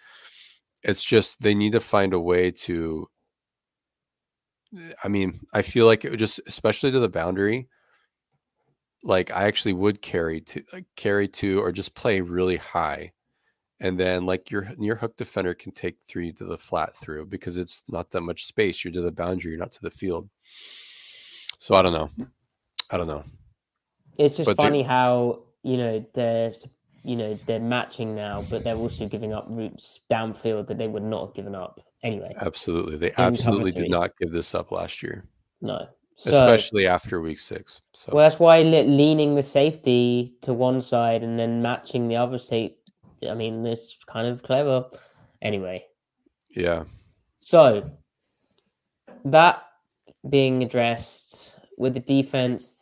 It's 0.82 1.04
just 1.04 1.40
they 1.40 1.54
need 1.54 1.72
to 1.72 1.80
find 1.80 2.12
a 2.12 2.20
way 2.20 2.50
to. 2.50 3.08
I 5.04 5.08
mean, 5.08 5.40
I 5.52 5.62
feel 5.62 5.84
like 5.84 6.04
it 6.04 6.16
just, 6.16 6.40
especially 6.46 6.90
to 6.92 6.98
the 6.98 7.08
boundary, 7.08 7.68
like 9.04 9.30
I 9.30 9.44
actually 9.44 9.74
would 9.74 10.00
carry 10.00 10.40
to 10.42 10.62
like 10.72 10.86
carry 10.96 11.28
two 11.28 11.60
or 11.60 11.72
just 11.72 11.94
play 11.94 12.20
really 12.20 12.56
high. 12.56 13.12
And 13.80 13.98
then 13.98 14.26
like 14.26 14.50
your 14.50 14.72
your 14.78 14.96
hook 14.96 15.16
defender 15.16 15.54
can 15.54 15.72
take 15.72 15.96
three 16.06 16.32
to 16.34 16.44
the 16.44 16.56
flat 16.56 16.96
through 16.96 17.26
because 17.26 17.58
it's 17.58 17.84
not 17.88 18.10
that 18.12 18.20
much 18.22 18.46
space. 18.46 18.84
You're 18.84 18.92
to 18.92 19.00
the 19.02 19.12
boundary, 19.12 19.50
you're 19.50 19.60
not 19.60 19.72
to 19.72 19.82
the 19.82 19.90
field. 19.90 20.30
So 21.58 21.74
I 21.74 21.82
don't 21.82 21.92
know. 21.92 22.10
I 22.92 22.96
don't 22.96 23.06
know. 23.06 23.24
It's 24.18 24.36
just 24.36 24.46
But 24.46 24.56
they- 24.56 24.62
funny 24.62 24.82
how 24.82 25.42
you 25.62 25.76
know 25.76 26.04
they're 26.14 26.54
you 27.04 27.16
know 27.16 27.38
they're 27.46 27.60
matching 27.60 28.14
now, 28.14 28.44
but 28.50 28.62
they're 28.64 28.76
also 28.76 29.08
giving 29.08 29.32
up 29.32 29.46
routes 29.48 30.00
downfield 30.10 30.66
that 30.68 30.78
they 30.78 30.88
would 30.88 31.02
not 31.02 31.26
have 31.26 31.34
given 31.34 31.54
up 31.54 31.80
anyway. 32.02 32.32
Absolutely. 32.40 32.96
They 32.96 33.12
absolutely 33.18 33.72
did 33.72 33.90
not 33.90 34.16
give 34.18 34.30
this 34.30 34.54
up 34.54 34.70
last 34.70 35.02
year. 35.02 35.24
No, 35.60 35.88
so, 36.14 36.30
Especially 36.30 36.86
after 36.86 37.20
week 37.20 37.38
six. 37.40 37.80
So 37.94 38.12
well, 38.12 38.24
that's 38.24 38.38
why 38.38 38.62
le- 38.62 38.84
leaning 38.84 39.34
the 39.34 39.42
safety 39.42 40.34
to 40.42 40.52
one 40.52 40.82
side 40.82 41.22
and 41.22 41.38
then 41.38 41.62
matching 41.62 42.08
the 42.08 42.16
other 42.16 42.38
side. 42.38 42.74
I 43.28 43.34
mean, 43.34 43.64
it's 43.64 43.96
kind 44.06 44.26
of 44.26 44.42
clever. 44.42 44.84
Anyway, 45.40 45.84
yeah. 46.50 46.84
So 47.40 47.90
that 49.24 49.62
being 50.28 50.62
addressed 50.62 51.54
with 51.78 51.94
the 51.94 52.00
defense, 52.00 52.81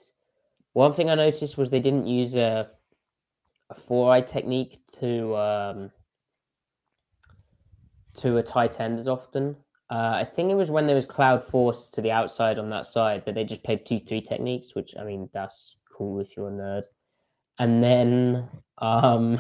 one 0.81 0.93
thing 0.95 1.11
I 1.11 1.15
noticed 1.15 1.59
was 1.59 1.69
they 1.69 1.81
didn't 1.81 2.07
use 2.07 2.35
a 2.37 2.71
a 3.69 3.75
four 3.75 4.13
eye 4.13 4.23
technique 4.23 4.79
to 4.99 5.37
um, 5.37 5.91
to 8.15 8.39
a 8.39 8.43
tight 8.43 8.81
end 8.81 8.99
as 8.99 9.07
often. 9.07 9.57
Uh, 9.91 10.13
I 10.15 10.25
think 10.25 10.51
it 10.51 10.55
was 10.55 10.71
when 10.71 10.87
there 10.87 10.97
was 10.97 11.07
cloud 11.07 11.45
force 11.45 11.91
to 11.91 12.01
the 12.01 12.13
outside 12.13 12.59
on 12.59 12.71
that 12.71 12.87
side, 12.87 13.25
but 13.25 13.35
they 13.35 13.45
just 13.45 13.63
played 13.63 13.85
two 13.85 13.99
three 13.99 14.23
techniques, 14.23 14.75
which 14.75 14.95
I 14.99 15.05
mean 15.05 15.29
that's 15.35 15.77
cool 15.93 16.19
if 16.21 16.37
you're 16.37 16.49
a 16.49 16.53
nerd. 16.53 16.85
And 17.59 17.83
then 17.83 18.49
um, 18.79 19.39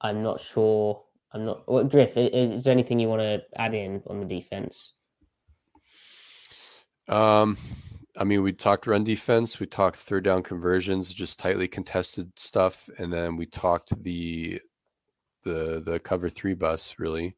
I'm 0.00 0.22
not 0.22 0.40
sure. 0.40 1.02
I'm 1.32 1.44
not. 1.44 1.68
What 1.68 1.90
Griff? 1.90 2.16
Is, 2.16 2.30
is 2.32 2.64
there 2.64 2.72
anything 2.72 3.00
you 3.00 3.08
want 3.08 3.22
to 3.22 3.42
add 3.60 3.74
in 3.74 4.02
on 4.06 4.20
the 4.20 4.26
defense? 4.26 4.92
Um, 7.08 7.56
I 8.16 8.24
mean, 8.24 8.42
we 8.42 8.52
talked 8.52 8.86
run 8.86 9.04
defense, 9.04 9.60
we 9.60 9.66
talked 9.66 9.96
third 9.96 10.24
down 10.24 10.42
conversions, 10.42 11.12
just 11.12 11.38
tightly 11.38 11.68
contested 11.68 12.30
stuff, 12.38 12.88
and 12.98 13.12
then 13.12 13.36
we 13.36 13.46
talked 13.46 14.02
the 14.02 14.60
the 15.44 15.82
the 15.84 16.00
cover 16.00 16.28
three 16.28 16.54
bus 16.54 16.96
really. 16.98 17.36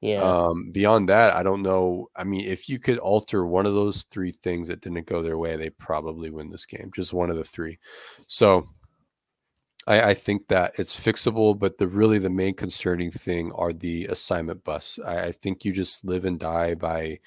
Yeah. 0.00 0.22
Um, 0.22 0.70
beyond 0.72 1.10
that, 1.10 1.34
I 1.34 1.42
don't 1.42 1.62
know. 1.62 2.08
I 2.16 2.24
mean, 2.24 2.46
if 2.46 2.70
you 2.70 2.78
could 2.78 2.98
alter 2.98 3.44
one 3.44 3.66
of 3.66 3.74
those 3.74 4.04
three 4.04 4.32
things 4.32 4.68
that 4.68 4.80
didn't 4.80 5.06
go 5.06 5.20
their 5.20 5.36
way, 5.36 5.56
they 5.56 5.68
probably 5.68 6.30
win 6.30 6.48
this 6.48 6.64
game. 6.64 6.90
Just 6.94 7.12
one 7.12 7.28
of 7.28 7.36
the 7.36 7.44
three. 7.44 7.78
So 8.26 8.66
I, 9.86 10.10
I 10.10 10.14
think 10.14 10.48
that 10.48 10.72
it's 10.78 10.98
fixable, 10.98 11.58
but 11.58 11.76
the 11.76 11.86
really 11.86 12.18
the 12.18 12.30
main 12.30 12.54
concerning 12.54 13.10
thing 13.10 13.52
are 13.52 13.72
the 13.72 14.06
assignment 14.06 14.64
bus. 14.64 14.98
I, 15.04 15.26
I 15.26 15.32
think 15.32 15.66
you 15.66 15.72
just 15.72 16.04
live 16.04 16.24
and 16.24 16.38
die 16.38 16.74
by 16.74 17.18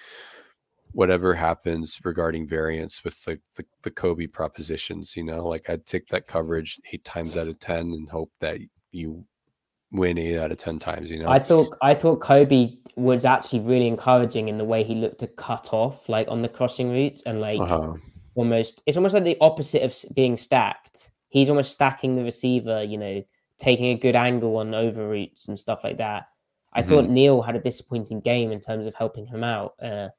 whatever 0.93 1.33
happens 1.33 1.99
regarding 2.03 2.47
variance 2.47 3.03
with 3.03 3.23
the, 3.25 3.39
the 3.57 3.65
the 3.83 3.91
Kobe 3.91 4.27
propositions. 4.27 5.15
You 5.17 5.23
know, 5.23 5.45
like 5.47 5.69
I'd 5.69 5.85
take 5.85 6.07
that 6.09 6.27
coverage 6.27 6.79
eight 6.93 7.03
times 7.03 7.35
out 7.37 7.47
of 7.47 7.59
ten 7.59 7.91
and 7.93 8.09
hope 8.09 8.31
that 8.39 8.59
you 8.91 9.25
win 9.91 10.17
eight 10.17 10.39
out 10.39 10.51
of 10.51 10.57
ten 10.57 10.79
times. 10.79 11.11
You 11.11 11.19
know, 11.19 11.29
I 11.29 11.39
thought 11.39 11.67
I 11.81 11.93
thought 11.93 12.19
Coby 12.21 12.77
was 12.95 13.25
actually 13.25 13.59
really 13.61 13.87
encouraging 13.87 14.47
in 14.47 14.57
the 14.57 14.65
way 14.65 14.83
he 14.83 14.95
looked 14.95 15.19
to 15.19 15.27
cut 15.27 15.73
off 15.73 16.07
like 16.09 16.27
on 16.29 16.41
the 16.43 16.49
crossing 16.49 16.91
routes 16.91 17.23
and 17.25 17.41
like 17.41 17.59
Uh-huh. 17.59 17.93
almost 18.35 18.83
it's 18.85 18.97
almost 18.97 19.15
like 19.15 19.23
the 19.23 19.37
opposite 19.41 19.81
of 19.83 19.95
being 20.15 20.37
stacked. 20.37 21.11
He's 21.29 21.49
almost 21.49 21.71
stacking 21.73 22.15
the 22.15 22.23
receiver, 22.23 22.83
you 22.83 22.97
know, 22.99 23.23
taking 23.57 23.87
a 23.87 23.95
good 23.95 24.15
angle 24.15 24.57
on 24.57 24.75
over 24.75 25.07
routes 25.09 25.47
and 25.47 25.57
stuff 25.57 25.83
like 25.83 25.97
that. 25.97 26.27
I 26.73 26.83
thought 26.83 27.05
Mm-hmm. 27.05 27.13
Neal 27.13 27.41
had 27.41 27.55
a 27.55 27.59
disappointing 27.59 28.19
game 28.21 28.51
in 28.51 28.59
terms 28.59 28.85
of 28.87 28.93
helping 28.95 29.25
him 29.25 29.43
out 29.43 29.73
uh, 29.81 30.09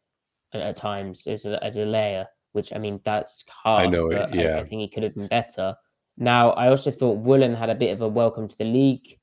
at, 0.55 0.61
at 0.61 0.77
times 0.77 1.27
as 1.27 1.45
a, 1.45 1.63
as 1.63 1.77
a 1.77 1.85
layer, 1.85 2.27
which 2.53 2.73
I 2.73 2.79
mean 2.79 3.01
that's 3.05 3.45
hard. 3.49 3.87
I 3.87 3.91
know 3.91 4.11
it, 4.11 4.31
but 4.31 4.39
I, 4.39 4.61
I 4.61 4.65
think 4.65 4.81
he 4.81 4.89
could 4.89 5.03
have 5.03 5.15
been 5.15 5.29
better. 5.29 5.75
Now 6.17 6.51
I 6.53 6.69
also 6.69 6.91
thought 6.91 7.19
Woolen 7.19 7.55
had 7.55 7.71
a 7.71 7.75
bit 7.75 7.93
of 7.93 8.01
a 8.01 8.09
welcome 8.09 8.49
to 8.49 8.57
the 8.57 8.65
league 8.65 9.19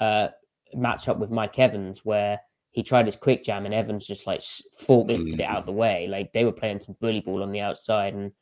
uh, 0.00 0.28
match 0.74 1.08
up 1.08 1.18
with 1.18 1.30
Mike 1.30 1.58
Evans 1.58 2.04
where 2.04 2.40
he 2.72 2.82
tried 2.82 3.06
his 3.06 3.16
quick 3.16 3.44
jam 3.44 3.64
and 3.64 3.74
Evans 3.74 4.06
just 4.06 4.26
like 4.26 4.40
forklifted 4.40 5.34
it 5.34 5.42
out 5.42 5.58
of 5.58 5.66
the 5.66 5.72
way. 5.72 6.08
Like 6.08 6.32
they 6.32 6.44
were 6.44 6.52
playing 6.52 6.80
some 6.80 6.96
bully 7.00 7.20
ball 7.20 7.42
on 7.42 7.52
the 7.52 7.60
outside, 7.60 8.14
and 8.14 8.32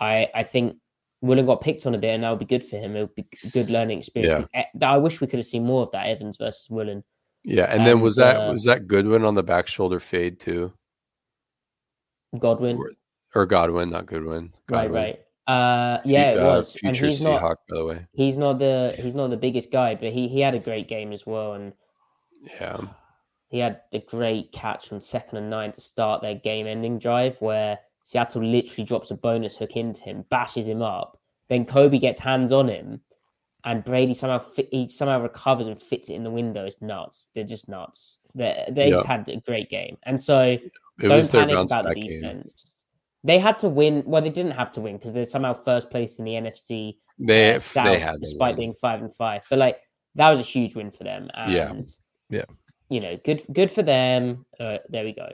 I 0.00 0.28
I 0.34 0.42
think 0.42 0.76
Woolen 1.20 1.46
got 1.46 1.60
picked 1.60 1.84
on 1.84 1.94
a 1.94 1.98
bit, 1.98 2.14
and 2.14 2.24
that 2.24 2.30
would 2.30 2.38
be 2.38 2.46
good 2.46 2.64
for 2.64 2.76
him. 2.76 2.96
It 2.96 3.00
would 3.00 3.14
be 3.14 3.26
a 3.44 3.48
good 3.48 3.68
learning 3.68 3.98
experience. 3.98 4.46
Eh, 4.54 4.64
I 4.80 4.96
wish 4.96 5.20
we 5.20 5.26
could 5.26 5.38
have 5.38 5.46
seen 5.46 5.66
more 5.66 5.82
of 5.82 5.90
that 5.90 6.06
Evans 6.06 6.38
versus 6.38 6.70
Woolen. 6.70 7.04
Yeah, 7.44 7.64
and 7.64 7.86
then 7.86 8.00
was 8.00 8.16
that 8.16 8.36
uh, 8.36 8.52
was 8.52 8.64
that 8.64 8.86
Goodwin 8.86 9.24
on 9.24 9.34
the 9.34 9.42
back 9.42 9.66
shoulder 9.66 10.00
fade 10.00 10.40
too, 10.40 10.72
Godwin, 12.38 12.82
or 13.34 13.46
Godwin, 13.46 13.90
not 13.90 14.06
Goodwin. 14.06 14.52
right, 14.68 14.82
Godwin. 14.82 15.02
right. 15.02 15.20
Uh, 15.46 16.00
yeah, 16.04 16.32
it 16.32 16.38
uh, 16.38 16.44
was. 16.46 16.72
And 16.82 16.94
future 16.96 17.06
he's 17.06 17.24
not. 17.24 17.40
Seahawk, 17.40 17.56
by 17.68 17.76
the 17.76 17.84
way. 17.86 18.06
He's 18.12 18.36
not 18.36 18.58
the 18.58 18.94
he's 19.02 19.14
not 19.14 19.30
the 19.30 19.36
biggest 19.36 19.72
guy, 19.72 19.94
but 19.94 20.12
he 20.12 20.28
he 20.28 20.40
had 20.40 20.54
a 20.54 20.58
great 20.58 20.88
game 20.88 21.12
as 21.12 21.26
well, 21.26 21.54
and 21.54 21.72
Yeah, 22.60 22.80
he 23.48 23.58
had 23.58 23.80
the 23.90 24.00
great 24.00 24.52
catch 24.52 24.88
from 24.88 25.00
second 25.00 25.38
and 25.38 25.50
nine 25.50 25.72
to 25.72 25.80
start 25.80 26.20
their 26.20 26.34
game-ending 26.34 26.98
drive, 26.98 27.40
where 27.40 27.78
Seattle 28.04 28.42
literally 28.42 28.84
drops 28.84 29.10
a 29.10 29.14
bonus 29.14 29.56
hook 29.56 29.76
into 29.76 30.02
him, 30.02 30.24
bashes 30.28 30.68
him 30.68 30.82
up. 30.82 31.18
Then 31.48 31.64
Coby 31.64 31.98
gets 31.98 32.18
hands 32.18 32.52
on 32.52 32.68
him, 32.68 33.00
and 33.64 33.82
Brady 33.82 34.12
somehow 34.12 34.38
fit, 34.38 34.68
he 34.70 34.90
somehow 34.90 35.22
recovers 35.22 35.66
and 35.66 35.80
fits 35.80 36.10
it 36.10 36.14
in 36.14 36.24
the 36.24 36.30
window. 36.30 36.66
It's 36.66 36.82
nuts. 36.82 37.28
They're 37.34 37.44
just 37.44 37.68
nuts. 37.68 38.18
They 38.34 38.66
they 38.70 38.90
just 38.90 39.06
had 39.06 39.26
a 39.30 39.36
great 39.40 39.70
game, 39.70 39.96
and 40.02 40.20
so 40.20 40.58
it 40.98 41.08
don't 41.08 41.16
was 41.16 41.30
their 41.30 41.46
panic 41.46 41.56
about 41.66 41.84
the 41.84 41.88
back 41.90 41.94
game. 41.96 42.20
defense. 42.20 42.74
They 43.24 43.38
had 43.38 43.58
to 43.60 43.68
win. 43.68 44.04
Well, 44.06 44.22
they 44.22 44.30
didn't 44.30 44.52
have 44.52 44.72
to 44.72 44.80
win 44.80 44.96
because 44.96 45.12
they're 45.12 45.24
somehow 45.24 45.54
first 45.54 45.90
place 45.90 46.18
in 46.18 46.24
the 46.24 46.32
NFC 46.32 46.96
They 47.18 47.50
uh, 47.50 47.52
they 47.54 47.58
South, 47.58 47.98
had 47.98 48.20
despite 48.20 48.56
being 48.56 48.74
five 48.74 49.00
and 49.02 49.14
five. 49.14 49.44
But 49.50 49.58
like 49.58 49.80
that 50.14 50.30
was 50.30 50.40
a 50.40 50.44
huge 50.44 50.74
win 50.74 50.90
for 50.90 51.04
them. 51.04 51.28
And 51.34 51.52
Yeah. 51.52 51.72
Yeah. 52.30 52.44
you 52.88 53.00
know, 53.00 53.18
good 53.24 53.42
good 53.52 53.70
for 53.70 53.82
them. 53.82 54.46
Uh, 54.58 54.78
there 54.88 55.04
we 55.04 55.12
go. 55.12 55.30